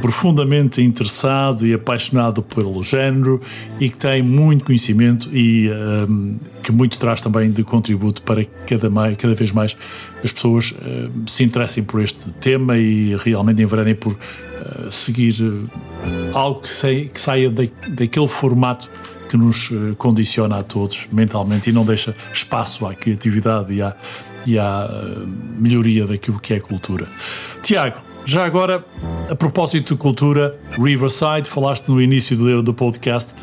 [0.00, 3.40] profundamente interessado e apaixonado pelo género
[3.78, 5.70] e que tem muito conhecimento e
[6.08, 9.76] hum, que muito traz também de contributo para que cada, mai- cada vez mais
[10.24, 15.68] as pessoas hum, se interessem por este tema e realmente enveredem por uh, seguir uh,
[16.32, 18.90] algo que, sai- que saia da- daquele formato
[19.28, 23.94] que nos uh, condiciona a todos mentalmente e não deixa espaço à criatividade e à,
[24.44, 25.28] e à uh,
[25.58, 27.06] melhoria daquilo que é cultura.
[27.62, 28.84] Tiago, já agora,
[29.30, 33.34] a propósito de cultura, Riverside, falaste no início do, do podcast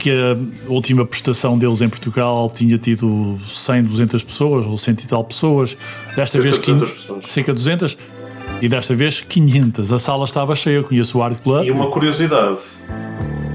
[0.00, 0.36] que a
[0.70, 5.76] última prestação deles em Portugal tinha tido 100, 200 pessoas ou 100 e tal pessoas.
[6.16, 7.24] Desta Cerca vez, de 200 quin- pessoas.
[7.32, 7.98] cerca de 200
[8.60, 9.92] e desta vez 500.
[9.92, 10.76] A sala estava cheia.
[10.76, 11.64] Eu conheço o Art Club.
[11.64, 12.60] E uma curiosidade: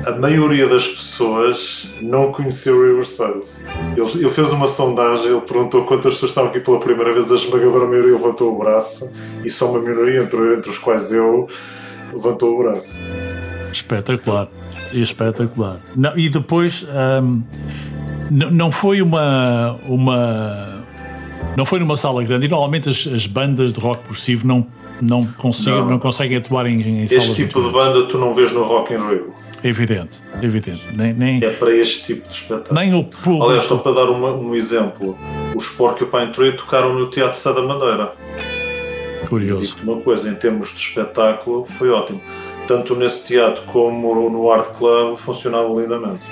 [0.06, 3.41] a maioria das pessoas não conheceu o Riverside.
[3.95, 7.36] Ele, ele fez uma sondagem, ele perguntou quantas pessoas estavam aqui pela primeira vez, a
[7.36, 9.10] esmagadora maioria levantou o braço,
[9.44, 11.48] e só uma minoria, entre, entre os quais eu,
[12.14, 12.99] levantou o braço.
[13.72, 14.48] Espetacular.
[14.91, 15.80] Espetacular.
[15.95, 16.86] Não, e depois
[17.23, 17.41] hum,
[18.30, 20.84] não foi uma, uma.
[21.56, 22.45] Não foi numa sala grande.
[22.45, 24.65] E normalmente as, as bandas de rock progressivo não,
[25.02, 25.90] não, conseguem, não.
[25.91, 25.99] Não.
[25.99, 27.23] conseguem atuar em, em salas.
[27.26, 29.34] Este tipo de banda tu não vês no Rock in Rio.
[29.64, 30.84] É evidente, é evidente.
[30.94, 32.80] Nem, nem, É para este tipo de espetáculo.
[32.80, 33.44] nem o público.
[33.45, 35.15] Aliás, só para dar uma- um exemplo,
[35.56, 38.14] os Porcupine Tree tocaram no Teatro Sá da Madeira.
[39.28, 39.78] Curioso.
[39.84, 42.22] Uma coisa, em termos de espetáculo, foi ótimo.
[42.68, 46.26] Tanto nesse teatro como no Art Club funcionava lindamente.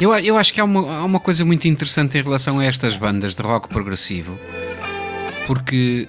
[0.00, 2.96] Eu, eu acho que há uma, há uma coisa muito interessante em relação a estas
[2.96, 4.36] bandas de rock progressivo,
[5.46, 6.08] porque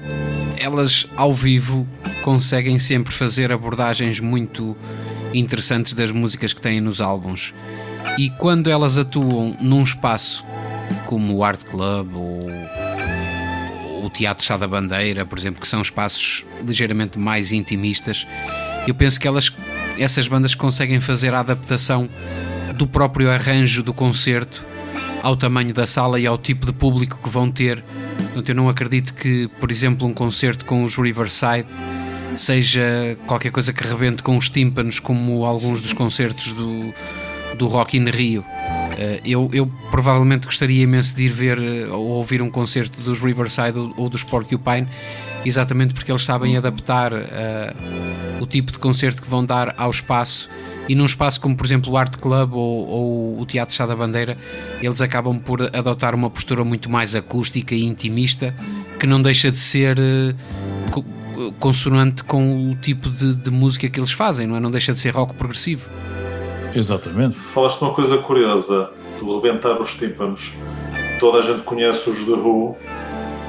[0.58, 1.88] elas ao vivo
[2.24, 4.78] conseguem sempre fazer abordagens muito
[5.34, 7.54] interessantes das músicas que têm nos álbuns.
[8.18, 10.46] E quando elas atuam num espaço
[11.06, 12.40] como o Art Club ou
[14.06, 18.28] o Teatro Sá da Bandeira, por exemplo, que são espaços ligeiramente mais intimistas,
[18.88, 19.52] eu penso que elas,
[19.98, 22.10] essas bandas conseguem fazer a adaptação
[22.76, 24.66] do próprio arranjo do concerto
[25.22, 27.84] ao tamanho da sala e ao tipo de público que vão ter.
[28.34, 31.68] Portanto, eu não acredito que, por exemplo, um concerto com os Riverside
[32.36, 36.92] seja qualquer coisa que rebente com os tímpanos, como alguns dos concertos do,
[37.60, 38.44] do Rock in Rio.
[38.98, 43.22] Eh, Eu, eu provavelmente gostaria imenso de ir ver eh, ou ouvir um concerto dos
[43.22, 44.88] Riverside ou, ou dos Porcupine,
[45.46, 47.74] exatamente porque eles sabem adaptar eh,
[48.42, 50.50] o tipo de concerto que vão dar ao espaço.
[50.90, 53.96] E num espaço como, por exemplo, o Art Club ou, ou o Teatro Chá da
[53.96, 54.38] Bandeira,
[54.82, 58.54] eles acabam por adotar uma postura muito mais acústica e intimista,
[59.00, 60.36] que não deixa de ser eh,
[60.92, 61.06] co-
[61.60, 64.60] consonante com o tipo de, de música que eles fazem, não é?
[64.60, 65.90] Não deixa de ser rock progressivo.
[66.76, 67.36] Exatamente.
[67.36, 68.90] Falaste uma coisa curiosa
[69.20, 70.52] do rebentar os tímpanos.
[71.20, 72.76] Toda a gente conhece os The Who.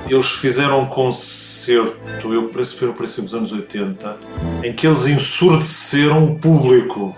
[0.09, 4.17] Eles fizeram um concerto, eu penso que foi no princípio dos anos 80,
[4.63, 7.17] em que eles ensurdeceram o público.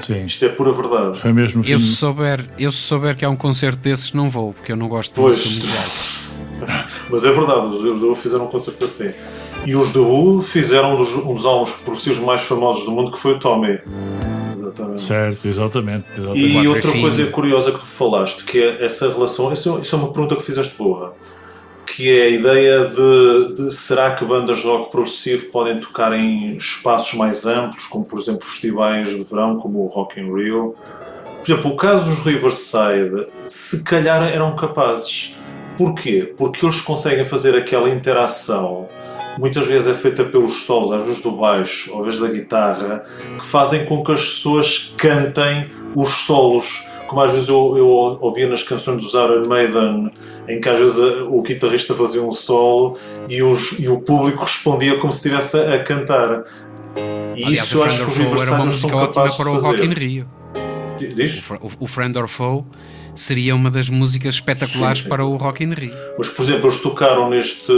[0.00, 0.24] Sim.
[0.24, 1.18] Isto é pura verdade.
[1.18, 4.52] Foi mesmo Eu se souber, eu se souber que há um concerto desses, não vou,
[4.52, 5.62] porque eu não gosto de Pois.
[5.76, 6.88] alta.
[7.10, 9.10] Mas é verdade, os os The Who fizeram um concerto assim.
[9.66, 13.10] E os The Who fizeram um dos, um dos álbuns progressivos mais famosos do mundo,
[13.10, 13.80] que foi o Tommy.
[14.52, 15.00] Exatamente.
[15.00, 16.10] Certo, exatamente.
[16.16, 16.46] exatamente.
[16.46, 19.98] E outra é coisa curiosa que tu falaste, que é essa relação, isso, isso é
[19.98, 21.14] uma pergunta que fizeste boa,
[21.94, 26.54] que é a ideia de, de será que bandas de rock progressivo podem tocar em
[26.54, 30.76] espaços mais amplos, como por exemplo festivais de verão, como o Rock in Rio.
[31.44, 35.36] Por exemplo, o caso dos Riverside, se calhar eram capazes.
[35.76, 36.32] Porquê?
[36.36, 38.88] Porque eles conseguem fazer aquela interação
[39.38, 43.04] muitas vezes é feita pelos solos, às vezes do baixo, às vezes da guitarra,
[43.38, 46.86] que fazem com que as pessoas cantem os solos.
[47.10, 47.88] Como às vezes eu, eu
[48.20, 50.12] ouvia nas canções dos Iron Maiden,
[50.48, 50.96] em que às vezes
[51.28, 52.96] o guitarrista fazia um solo
[53.28, 56.44] e, os- e o público respondia como se estivesse a, a cantar.
[57.34, 59.36] E Aliás, isso o eu acho Friend que or os Riverside são música ótima capazes
[59.36, 59.98] de para o Rock in fazer.
[59.98, 60.26] Rio.
[61.16, 61.42] Diz?
[61.60, 62.62] O, o Friend or Foe
[63.14, 65.08] seria uma das músicas espetaculares Sim, sim.
[65.08, 65.92] para o Rock in Rio.
[66.16, 67.72] Mas, por exemplo, eles tocaram neste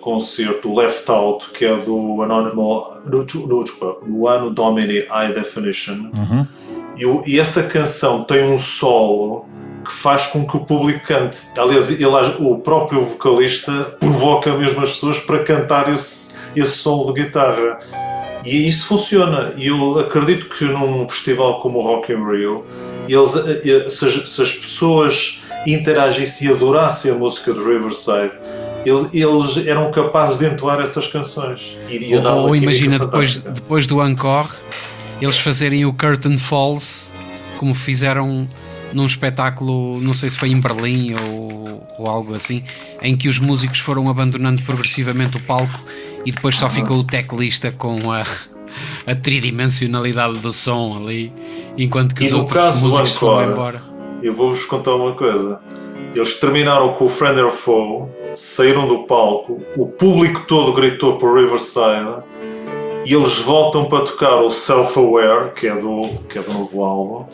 [0.00, 5.32] concerto o Left Out, que é do Anonymous, no, no, desculpa, no Anno Domini High
[5.32, 6.10] Definition.
[6.16, 6.46] Uhum.
[6.96, 9.46] E, e essa canção tem um solo
[9.84, 11.46] que faz com que o público cante.
[11.56, 12.06] Aliás, ele,
[12.40, 17.78] o próprio vocalista provoca mesmo as pessoas para cantar esse, esse solo de guitarra.
[18.44, 19.54] E isso funciona.
[19.56, 22.64] E eu acredito que num festival como o Rock in Rio,
[23.08, 28.32] eles, eh, se, as, se as pessoas interagissem e adorassem a música do Riverside,
[28.84, 31.76] eles, eles eram capazes de entoar essas canções.
[31.88, 33.50] Iria Ou, ou imagina depois, fantástica.
[33.50, 34.48] depois do encore
[35.20, 37.10] eles fazerem o Curtain Falls
[37.58, 38.48] como fizeram
[38.92, 42.62] num espetáculo, não sei se foi em Berlim ou, ou algo assim,
[43.02, 45.80] em que os músicos foram abandonando progressivamente o palco
[46.24, 48.24] e depois só ficou o teclista com a,
[49.06, 51.32] a tridimensionalidade do som ali,
[51.76, 53.82] enquanto que E os outros músicos foram embora.
[54.22, 55.60] Eu vou-vos contar uma coisa.
[56.14, 61.38] Eles terminaram com o Friend or Foe, saíram do palco, o público todo gritou por
[61.38, 62.22] Riverside
[63.06, 67.24] e eles voltam para tocar o Self-Aware, que, é do, que é do novo álbum,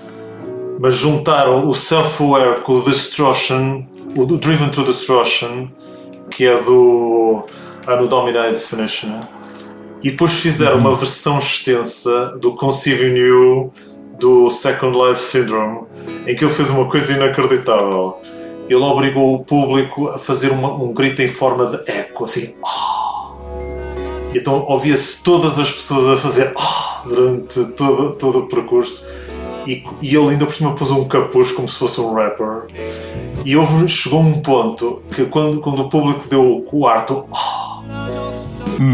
[0.78, 3.82] mas juntaram o Self-Aware com o Destruction,
[4.15, 5.69] o Driven to Destruction,
[6.31, 7.47] que é do
[7.86, 9.20] Ano Domini Definition,
[10.03, 13.73] e depois fizeram uma versão extensa do Conceiving You
[14.19, 15.86] do Second Life Syndrome,
[16.27, 18.19] em que ele fez uma coisa inacreditável.
[18.69, 22.55] Ele obrigou o público a fazer uma- um grito em forma de eco, assim.
[22.65, 22.91] "Ah".
[24.35, 29.05] Então ouvia-se todas as pessoas a fazer "Ah", durante todo, todo o percurso.
[29.67, 32.67] E, e ele ainda por cima pôs um capuz como se fosse um rapper.
[33.45, 37.83] E houve, chegou um ponto que quando, quando o público deu o quarto, "Ah",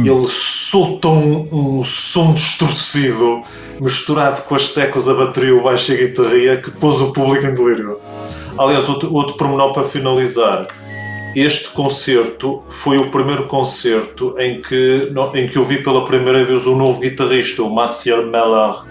[0.04, 1.48] ele soltou um,
[1.78, 3.42] um som distorcido
[3.80, 7.46] misturado com as teclas da bateria, o baixo e a guitarria que pôs o público
[7.46, 7.98] em delírio.
[8.58, 10.66] Aliás, outro, outro pormenor para finalizar.
[11.36, 16.66] Este concerto foi o primeiro concerto em que, em que eu vi pela primeira vez
[16.66, 18.82] o novo guitarrista, o Maciel Mellard,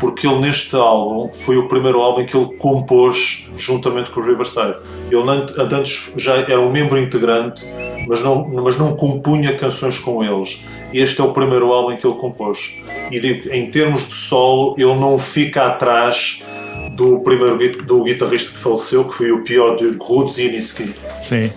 [0.00, 4.76] porque ele neste álbum foi o primeiro álbum que ele compôs juntamente com o Riverside.
[5.10, 5.22] Ele
[5.58, 7.64] antes já era um membro integrante,
[8.08, 10.64] mas não, mas não compunha canções com eles.
[10.92, 12.74] Este é o primeiro álbum que ele compôs.
[13.10, 16.42] E digo, em termos de solo, ele não fica atrás
[16.90, 20.94] do primeiro do guitarrista que faleceu, que foi o Piotr Grudzinski.
[21.22, 21.50] Sim,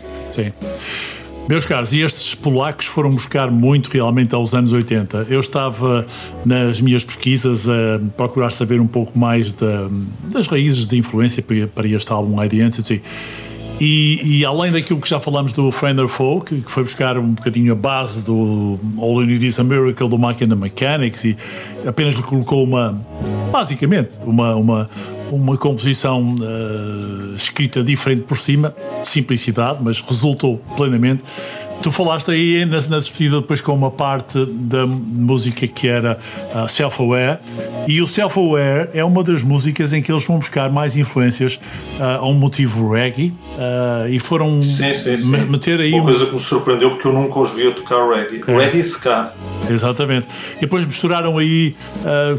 [0.44, 0.52] sim.
[1.50, 5.26] Meus caros, e estes polacos foram buscar muito realmente aos anos 80.
[5.32, 6.06] Eu estava
[6.46, 9.90] nas minhas pesquisas a procurar saber um pouco mais da-
[10.32, 11.44] das raízes de influência
[11.74, 13.02] para, este álbum Identity.
[13.82, 17.30] E, e além daquilo que já falamos do Friend or Foe, que, foi buscar um
[17.32, 21.36] bocadinho a base do All You Need Is a Miracle do Machina Mechanics e
[21.88, 23.02] apenas lhe colocou uma,
[23.52, 24.90] basicamente, uma, uma,
[25.32, 31.24] uma composição eh, escrita diferente por cima, simplicidade, mas resultou plenamente.
[31.82, 36.20] Tu falaste aí na, na despedida depois com uma parte da música que era
[36.54, 37.40] ah, Self-Aware
[37.88, 41.58] e o Self-Aware é uma das músicas em que eles vão buscar mais influências
[41.98, 45.32] ah, a um motivo reggae ah, e foram Sim, sim, sim.
[45.32, 48.10] me- meter aí Uma um- coisa que me surpreendeu porque eu nunca os via tocar
[48.10, 48.44] reggae.
[48.46, 48.58] É.
[48.58, 49.32] Reggae ska.
[49.70, 50.28] Exatamente.
[50.58, 51.76] E depois misturaram aí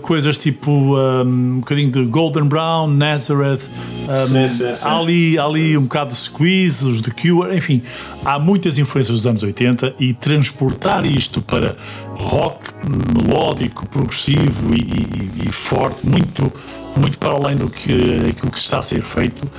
[0.02, 3.70] coisas tipo ah, um bocadinho de Golden Brown, Nazareth.
[4.06, 4.80] ah, Sim, sim, sim.
[4.86, 7.80] Há ali, ali um bocado de Squeeze, os The Cure, enfim,
[8.22, 11.76] há muitas influências dos anos 80 e transportar isto para
[12.16, 12.70] rock
[13.14, 16.52] melódico, progressivo e, e- e forte, muito,
[16.96, 19.50] muito para além do que que está a ser feito,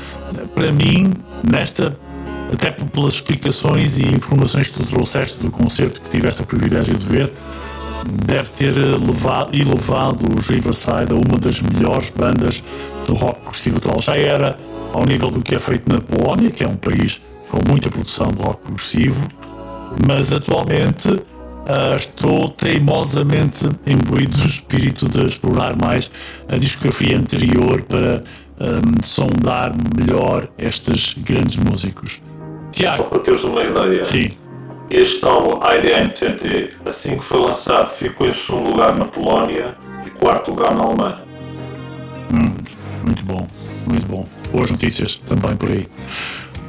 [0.54, 1.12] para mim,
[1.50, 1.98] nesta
[2.54, 7.06] até pelas explicações e informações que tu trouxeste do concerto que tiveste o privilégio de
[7.06, 7.32] ver,
[8.26, 12.62] deve ter eh, levado, elevado os Riverside a uma das melhores bandas
[13.08, 14.02] do rock progressivo atual.
[14.02, 14.58] Já era
[14.92, 18.28] ao nível do que é feito na Polónia, que é um país com muita produção
[18.34, 19.30] de rock progressivo,
[20.08, 21.22] mas atualmente
[21.68, 26.12] ah, estou teimosamente imbuído do espírito de explorar mais
[26.50, 28.24] a discografia anterior para
[28.60, 32.22] ah, sondar melhor estes grandes músicos.
[32.72, 34.06] Só Tiago, para teres uma ideia.
[34.06, 34.32] sim,
[34.90, 40.52] Este álbum, IDM-TT, assim que foi lançado, ficou em segundo lugar na Polónia e quarto
[40.52, 41.20] lugar na Alemanha.
[43.04, 43.48] muito bom,
[43.88, 44.26] muito bom.
[44.52, 45.88] Boas notícias também por aí.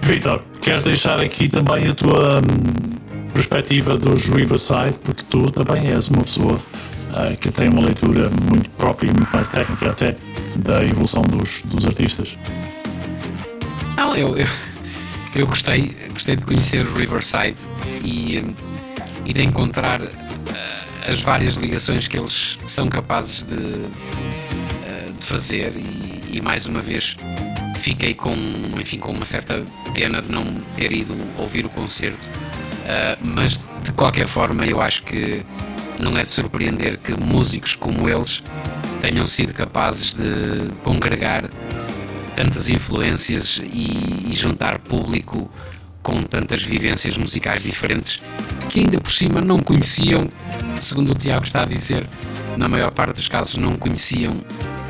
[0.02, 6.08] Vitor, queres deixar aqui também a tua hum, perspectiva dos Riverside, porque tu também és
[6.08, 6.60] uma pessoa
[7.12, 10.16] ah, que tem uma leitura muito própria e muito mais técnica até
[10.56, 12.36] da evolução dos, dos artistas.
[13.96, 14.48] Não, eu, eu,
[15.36, 17.56] eu gostei, gostei de conhecer o Riverside
[18.04, 18.54] e, hum,
[19.24, 23.86] e de encontrar ah, as várias ligações que eles são capazes de,
[24.84, 27.16] ah, de fazer e, e mais uma vez
[27.82, 28.32] fiquei com,
[28.78, 30.44] enfim, com uma certa pena de não
[30.76, 32.28] ter ido ouvir o concerto,
[32.86, 35.42] Ah, mas de qualquer forma eu acho que
[35.98, 38.42] não é de surpreender que músicos como eles
[39.00, 41.48] tenham sido capazes de congregar
[42.34, 45.50] tantas influências e, e juntar público
[46.02, 48.20] com tantas vivências musicais diferentes
[48.68, 50.28] que ainda por cima não conheciam,
[50.80, 52.06] segundo o Tiago está a dizer,
[52.56, 54.42] na maior parte dos casos não conheciam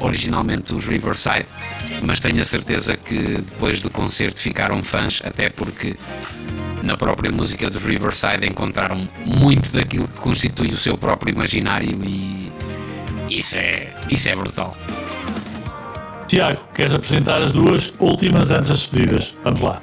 [0.03, 1.47] originalmente os Riverside,
[2.03, 5.97] mas tenho a certeza que depois do concerto ficaram fãs, até porque
[6.83, 12.53] na própria música dos Riverside encontraram muito daquilo que constitui o seu próprio imaginário e
[13.31, 14.77] isso é, isso é brutal.
[16.27, 19.35] Tiago, queres apresentar as duas últimas antes das despedidas?
[19.45, 19.83] Vamos lá.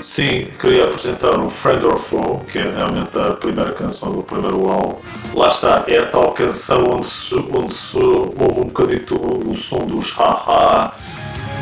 [0.00, 4.68] Sim, queria apresentar o Friend or Foe, que é realmente a primeira canção do primeiro
[4.68, 4.96] álbum.
[5.34, 9.86] Lá está, é a tal canção onde se, onde se ouve um bocadito o som
[9.86, 10.94] dos haha,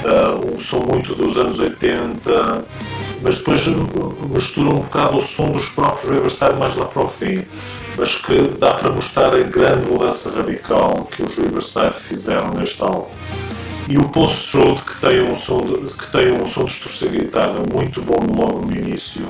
[0.04, 2.64] uh, um som muito dos anos 80,
[3.22, 7.42] mas depois mistura um bocado o som dos próprios Riverside mais lá para o fim.
[7.96, 13.06] Mas que dá para mostrar a grande mudança radical que os Riverside fizeram neste álbum
[13.88, 17.62] e o Post Truth que tem um som de, que tem um som de guitarra
[17.72, 19.26] muito bom logo no início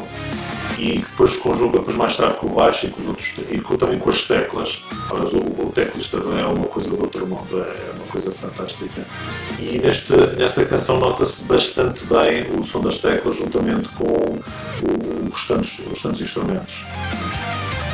[0.78, 3.60] e que depois conjuga depois mais tarde com o baixo e com os outros e
[3.60, 4.84] com, também com as teclas.
[5.10, 9.06] Aliás o, o teclista é uma coisa do outro mundo é uma coisa fantástica.
[9.58, 15.46] E neste, nesta canção nota-se bastante bem o som das teclas juntamente com o, os,
[15.46, 16.84] tantos, os tantos instrumentos.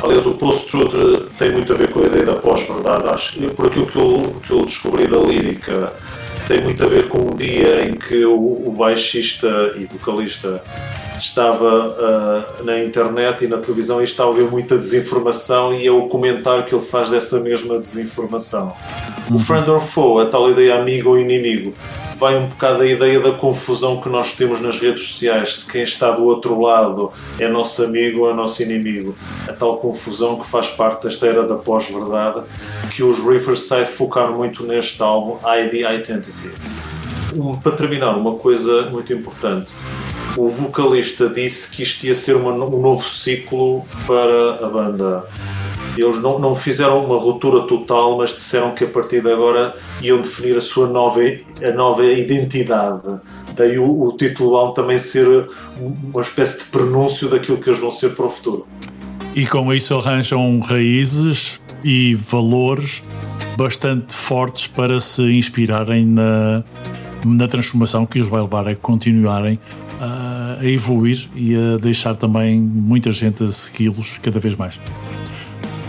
[0.01, 3.07] Aliás, o post-truth tem muito a ver com a ideia da pós-verdade.
[3.07, 5.93] Acho que por aquilo que eu, que eu descobri da lírica,
[6.47, 10.61] tem muito a ver com o dia em que o, o baixista e vocalista
[11.23, 11.87] estava
[12.59, 16.07] uh, na internet e na televisão e estava a ver muita desinformação e é o
[16.07, 18.73] comentário que ele faz dessa mesma desinformação.
[19.31, 21.73] O friend or foe, a tal ideia amigo ou inimigo,
[22.17, 25.83] vai um bocado a ideia da confusão que nós temos nas redes sociais, se quem
[25.83, 29.15] está do outro lado é nosso amigo ou é nosso inimigo.
[29.47, 32.43] A tal confusão que faz parte desta era da pós-verdade,
[32.93, 36.51] que os Riverside focaram muito neste álbum, ID Identity.
[37.33, 39.71] Um, para terminar, uma coisa muito importante.
[40.35, 45.23] O vocalista disse que isto ia ser uma, um novo ciclo para a banda.
[45.95, 50.19] Eles não, não fizeram uma ruptura total, mas disseram que a partir de agora iam
[50.19, 53.21] definir a sua nova, a nova identidade.
[53.55, 55.47] Daí o, o título álbum também ser
[55.79, 58.65] uma espécie de prenúncio daquilo que eles vão ser para o futuro.
[59.35, 63.03] E com isso arranjam raízes e valores
[63.55, 66.63] bastante fortes para se inspirarem na,
[67.23, 69.59] na transformação que os vai levar a continuarem
[70.03, 74.79] a, a evoluir e a deixar também muita gente a segui-los cada vez mais.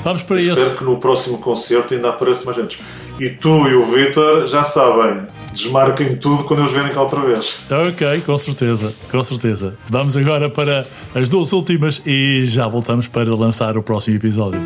[0.02, 0.76] Vamos para Espero esse.
[0.78, 2.78] que no próximo concerto ainda apareça mais gente.
[3.18, 7.58] E tu e o Vitor já sabem, desmarquem tudo quando eles vierem cá outra vez.
[7.70, 9.76] Ok, com certeza, com certeza.
[9.88, 14.60] Vamos agora para as duas últimas e já voltamos para lançar o próximo episódio.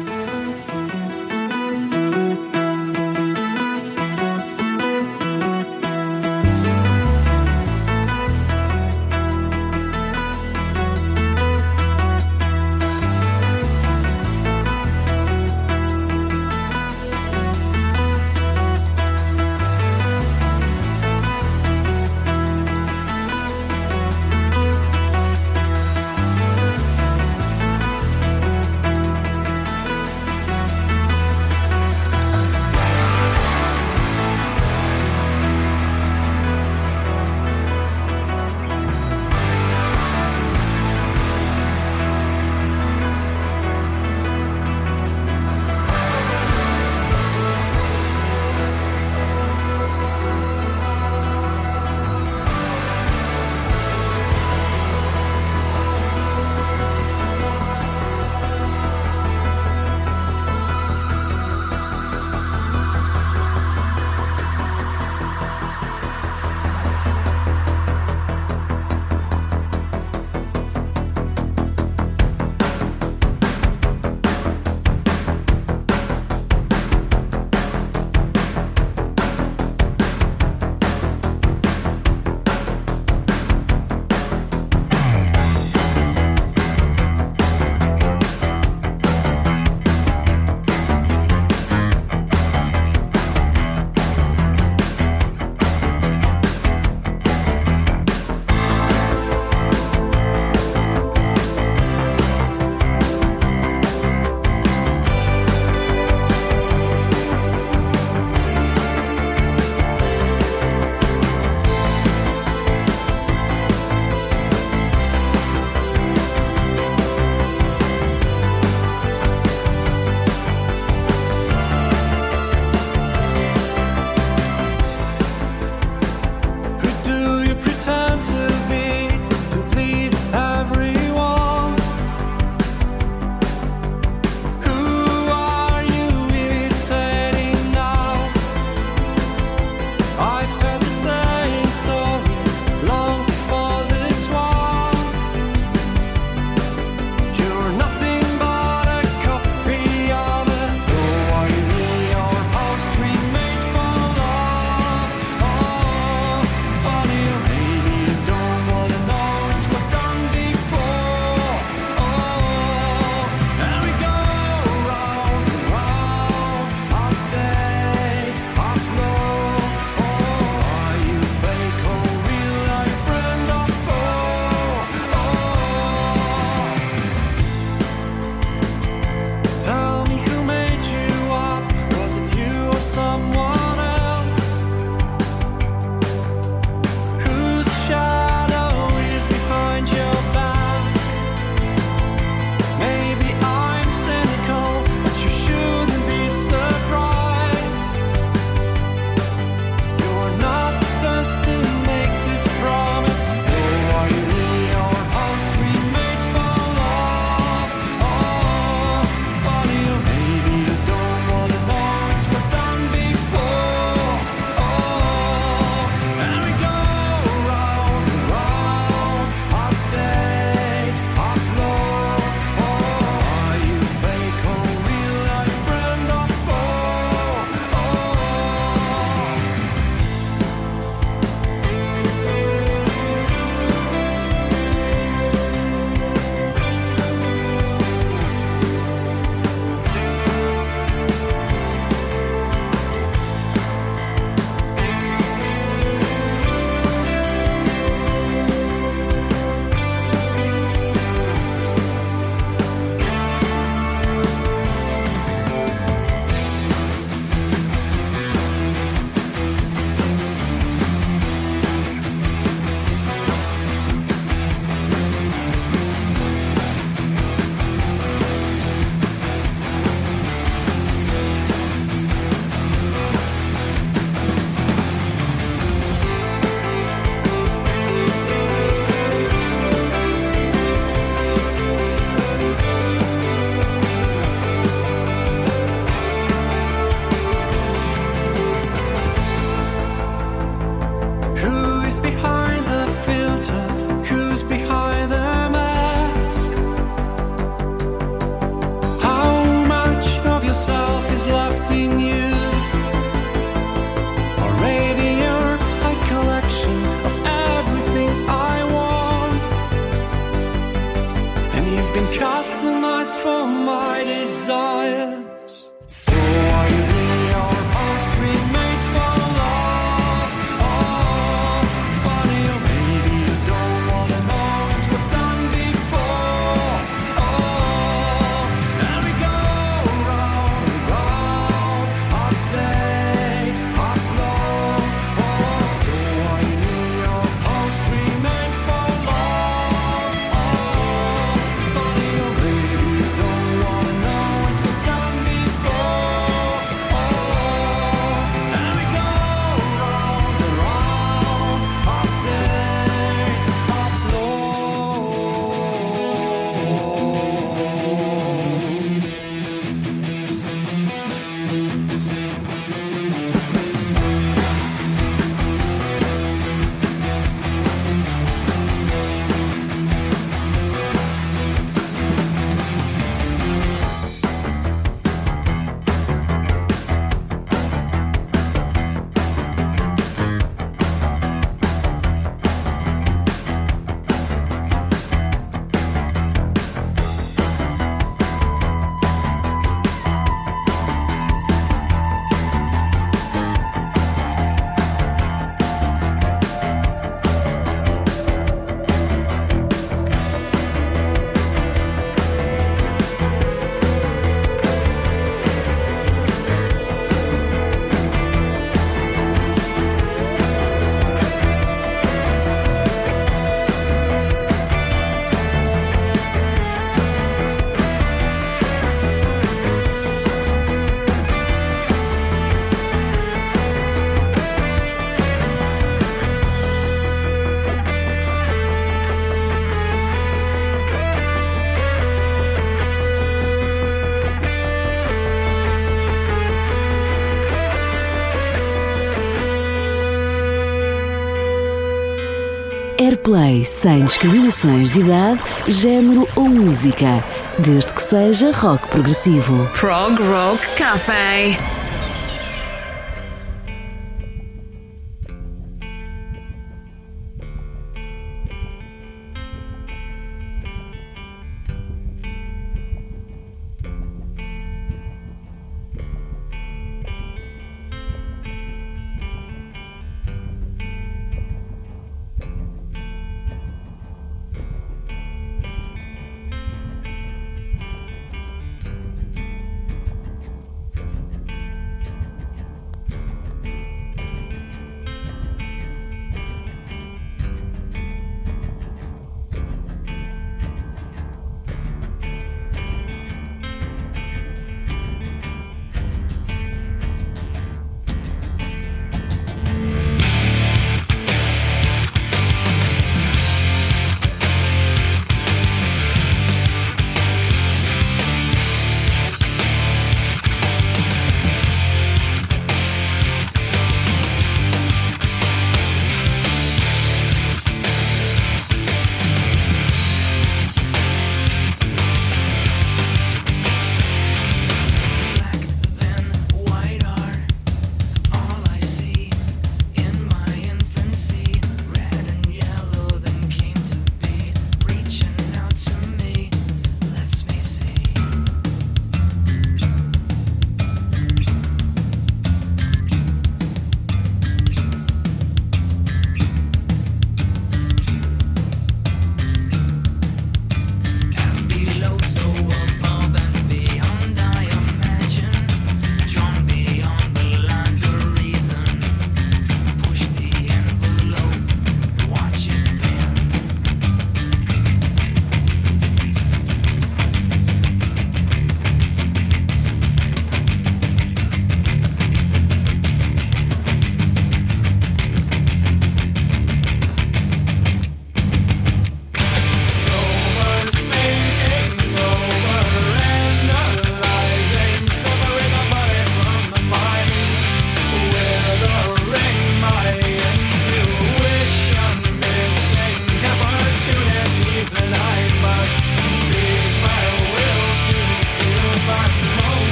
[443.28, 445.38] play sem discriminações de idade,
[445.68, 447.22] género ou música,
[447.58, 449.68] desde que seja rock progressivo.
[449.74, 451.77] Prog Rock Café.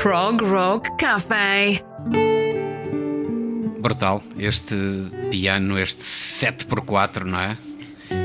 [0.00, 1.82] Prog Rock Café.
[3.80, 4.22] Brutal.
[4.38, 4.76] Este
[5.28, 7.56] piano, este 7x4, não é?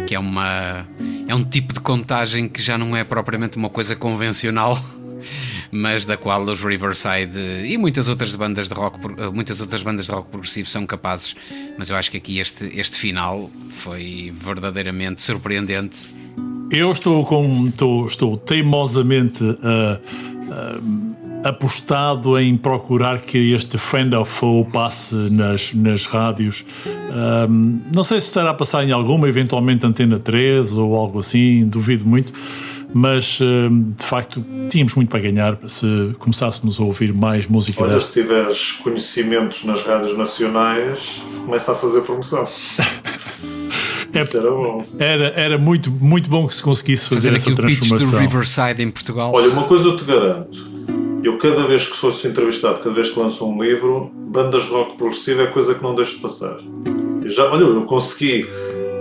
[0.06, 0.88] Que é uma.
[1.28, 4.80] É um tipo de contagem que já não é propriamente uma coisa convencional,
[5.72, 9.00] mas da qual os Riverside e muitas outras bandas de rock,
[9.34, 11.36] muitas outras bandas de rock progressivo são capazes.
[11.76, 16.14] Mas eu acho que aqui este, este final foi verdadeiramente surpreendente.
[16.70, 20.00] Eu estou com estou, estou teimosamente ah,
[20.52, 26.66] ah, apostado em procurar que este Friend of Foe passe nas, nas rádios.
[27.12, 27.48] Ah,
[27.94, 32.06] não sei se estará a passar em alguma, eventualmente Antena 3 ou algo assim, duvido
[32.06, 32.34] muito.
[32.96, 33.40] Mas
[33.98, 38.14] de facto tínhamos muito para ganhar se começássemos a ouvir mais música Olha, desta.
[38.14, 42.48] se tiveres conhecimentos nas rádios nacionais, começa a fazer promoção.
[44.14, 44.86] Isso era bom.
[45.00, 47.88] Era, era muito, muito bom que se conseguisse fazer, Fazer essa aqui o pitch do
[47.90, 48.20] transformação.
[48.20, 49.32] Riverside em Portugal.
[49.34, 50.73] Olha, uma coisa eu te garanto.
[51.24, 54.98] Eu, cada vez que fosse entrevistado, cada vez que lanço um livro, bandas de rock
[54.98, 56.58] progressivo é coisa que não deixo de passar.
[57.22, 58.46] Eu já, olha, eu consegui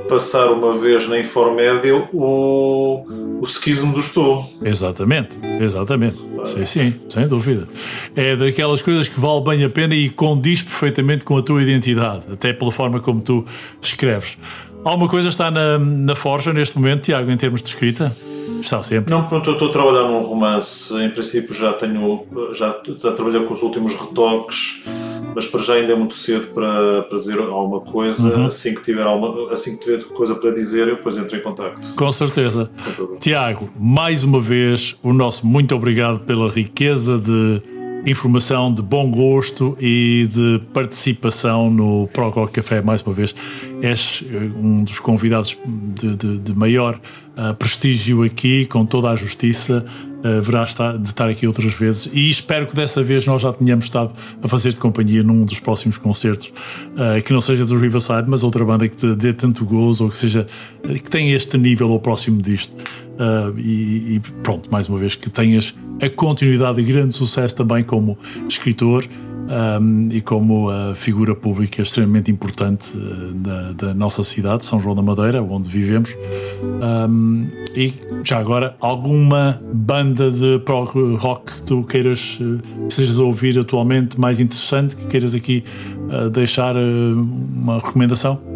[0.09, 4.49] passar uma vez na Informédia o, o skismo do Estou.
[4.63, 6.17] Exatamente, exatamente.
[6.45, 7.67] Sim, sim, sem dúvida.
[8.15, 12.27] É daquelas coisas que vale bem a pena e condiz perfeitamente com a tua identidade,
[12.33, 13.45] até pela forma como tu
[13.81, 14.39] escreves.
[14.85, 18.15] Alguma coisa está na, na forja neste momento, Tiago, em termos de escrita?
[18.61, 19.13] Está sempre.
[19.13, 20.95] Não, pronto, eu estou a trabalhar num romance.
[20.97, 24.83] Em princípio já tenho, já, já trabalhei com os últimos retoques,
[25.35, 28.45] mas para já ainda é muito cedo para, para dizer alguma coisa.
[28.45, 31.95] Assim, que tiver alguma, assim que tiver coisa para dizer, eu depois entro em contacto.
[31.95, 32.71] Com certeza.
[32.97, 33.17] Com.
[33.17, 37.63] Tiago, mais uma vez, o nosso muito obrigado pela riqueza de
[38.07, 42.81] informação, de bom gosto e de participação no Proco Café.
[42.83, 43.35] Mais uma vez,
[43.81, 47.01] és eh, um dos convidados de, de- de maior
[47.37, 49.85] ah, prestígio aqui, com toda a justiça.
[50.25, 53.53] Ah, Haverá estar- de estar aqui outras vezes e espero que dessa vez nós já
[53.53, 56.53] tenhamos estado a fazer de companhia num dos próximos concertos
[56.97, 60.11] ah, que não seja dos Riverside, mas outra banda que te dê tanto gozo ou
[60.11, 60.47] que seja
[60.85, 62.73] que tenha este nível ou próximo disto.
[63.23, 67.85] Ah, e, e pronto, mais uma vez que tenhas a continuidade e grande sucesso também
[67.85, 68.19] como
[68.49, 69.05] escritor
[69.81, 74.97] um, e como uh, figura pública extremamente importante uh, da, da nossa cidade, São João
[74.97, 76.17] da Madeira, onde vivemos.
[77.09, 77.95] Um, e
[78.25, 84.41] já agora, alguma banda de prog rock que tu queiras uh, que ouvir atualmente mais
[84.41, 85.63] interessante, que queiras aqui
[86.09, 86.81] uh, deixar uh,
[87.55, 88.52] uma recomendação?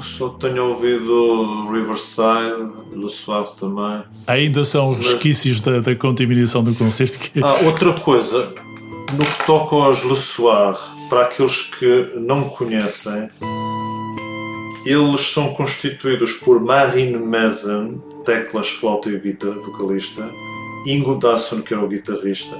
[0.00, 4.02] Só tenho ouvido Riverside, Le Soir também.
[4.26, 8.54] Ainda são resquícios da, da contaminação do concerto que Ah, outra coisa,
[9.12, 10.76] no que toca aos Le Soir,
[11.08, 13.28] para aqueles que não conhecem,
[14.84, 20.30] eles são constituídos por Marine Mason, teclas, flauta e guitarra, vocalista,
[20.86, 22.56] Ingo Dasson, que era o guitarrista.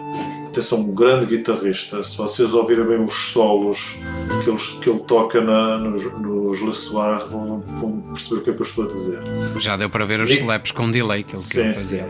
[0.48, 2.02] Atenção, um grande guitarrista.
[2.02, 3.98] Se vocês ouvirem bem os solos
[4.42, 8.50] que ele, que ele toca na- nos, nos Le Soir, vão, vão perceber o que
[8.50, 9.18] é que eu estou a dizer.
[9.58, 12.06] Já deu para ver os slaps com delay que ele, que Sim, ele fazia.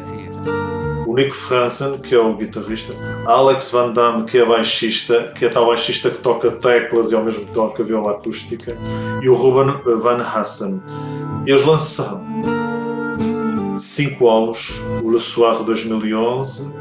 [1.07, 2.93] o Nick Franzen, que é o guitarrista,
[3.27, 7.25] Alex Van Damme, que é baixista, que é tal baixista que toca teclas e ao
[7.25, 8.77] mesmo tempo toca viola acústica,
[9.23, 10.81] e o Ruben Van Hassen.
[11.47, 12.23] Eles lançaram
[13.79, 16.73] cinco álbuns, o Le Soir 2011,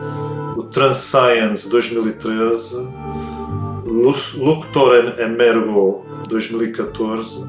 [0.58, 2.76] o Transscience 2013,
[3.86, 7.44] Lu- Luctoren Emergo 2014,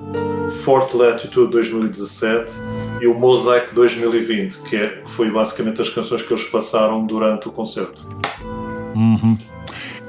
[0.63, 2.55] Fort Latitude 2017
[3.01, 7.49] e o Mosaic 2020, que, é, que foi basicamente as canções que eles passaram durante
[7.49, 8.07] o concerto.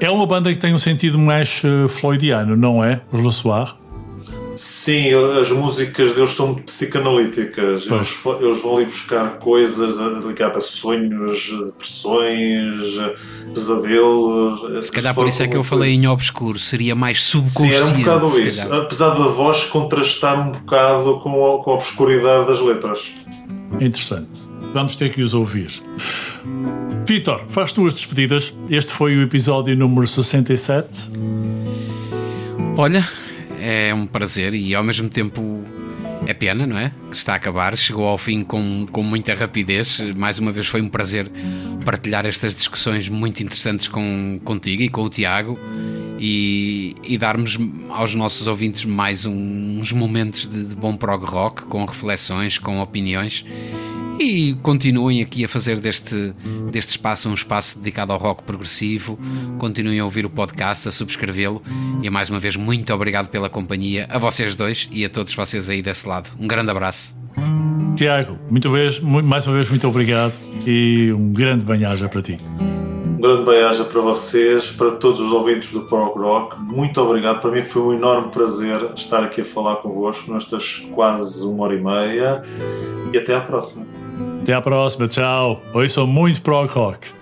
[0.00, 3.00] é uma banda que tem um sentido mais uh, floydiano, não é?
[3.12, 3.76] Os Le Soir.
[4.60, 5.10] Sim,
[5.40, 7.86] as músicas deles são muito psicanalíticas.
[7.86, 12.80] Eles, eles vão ali buscar coisas a- ligadas a sonhos, depressões,
[13.54, 14.86] pesadelos.
[14.86, 17.76] Se calhar por isso é que eu falei em obscuro, seria mais Sim, subconsciente.
[17.76, 18.58] era um bocado isso.
[18.58, 18.80] calhar.
[18.80, 21.30] Apesar da voz contrastar um bocado com
[21.60, 23.12] a, com a obscuridade das letras.
[23.80, 24.48] Interessante.
[24.74, 25.70] Vamos ter que os ouvir.
[27.06, 28.52] Vitor, faz tu as despedidas.
[28.68, 31.10] Este foi o episódio número 67.
[32.76, 33.06] Olha,
[33.60, 35.64] é um prazer e ao mesmo tempo
[36.26, 36.92] é pena, não é?
[37.10, 40.00] Que está a acabar, chegou ao fim com, com muita rapidez.
[40.16, 41.30] Mais uma vez foi um prazer
[41.84, 45.58] partilhar estas discussões muito interessantes com, contigo e com o Tiago
[46.18, 47.56] e, e darmos
[47.90, 52.80] aos nossos ouvintes mais um- uns momentos de, de bom prog rock, com reflexões, com
[52.80, 53.44] opiniões.
[54.18, 56.34] E continuem aqui a fazer deste,
[56.72, 59.18] deste espaço um espaço dedicado ao rock progressivo.
[59.58, 61.62] Continuem a ouvir o podcast, a subscrevê-lo.
[62.02, 65.68] E mais uma vez, muito obrigado pela companhia, a vocês dois e a todos vocês
[65.68, 66.30] aí desse lado.
[66.38, 67.16] Um grande abraço.
[67.96, 72.38] Tiago, muito vez, mais uma vez, muito obrigado e um grande banhaja para ti.
[73.18, 76.56] Um grande beijo para vocês, para todos os ouvintes do Prog Rock.
[76.60, 77.40] Muito obrigado.
[77.40, 81.74] Para mim foi um enorme prazer estar aqui a falar convosco nestas quase uma hora
[81.74, 82.42] e meia.
[83.12, 83.84] E até à próxima.
[84.40, 85.60] Até à próxima, tchau.
[85.74, 87.17] Hoje sou muito prog rock.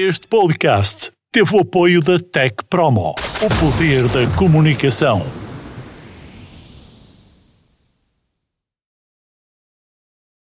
[0.00, 5.26] Este podcast teve o apoio da Tech Promo, o poder da comunicação.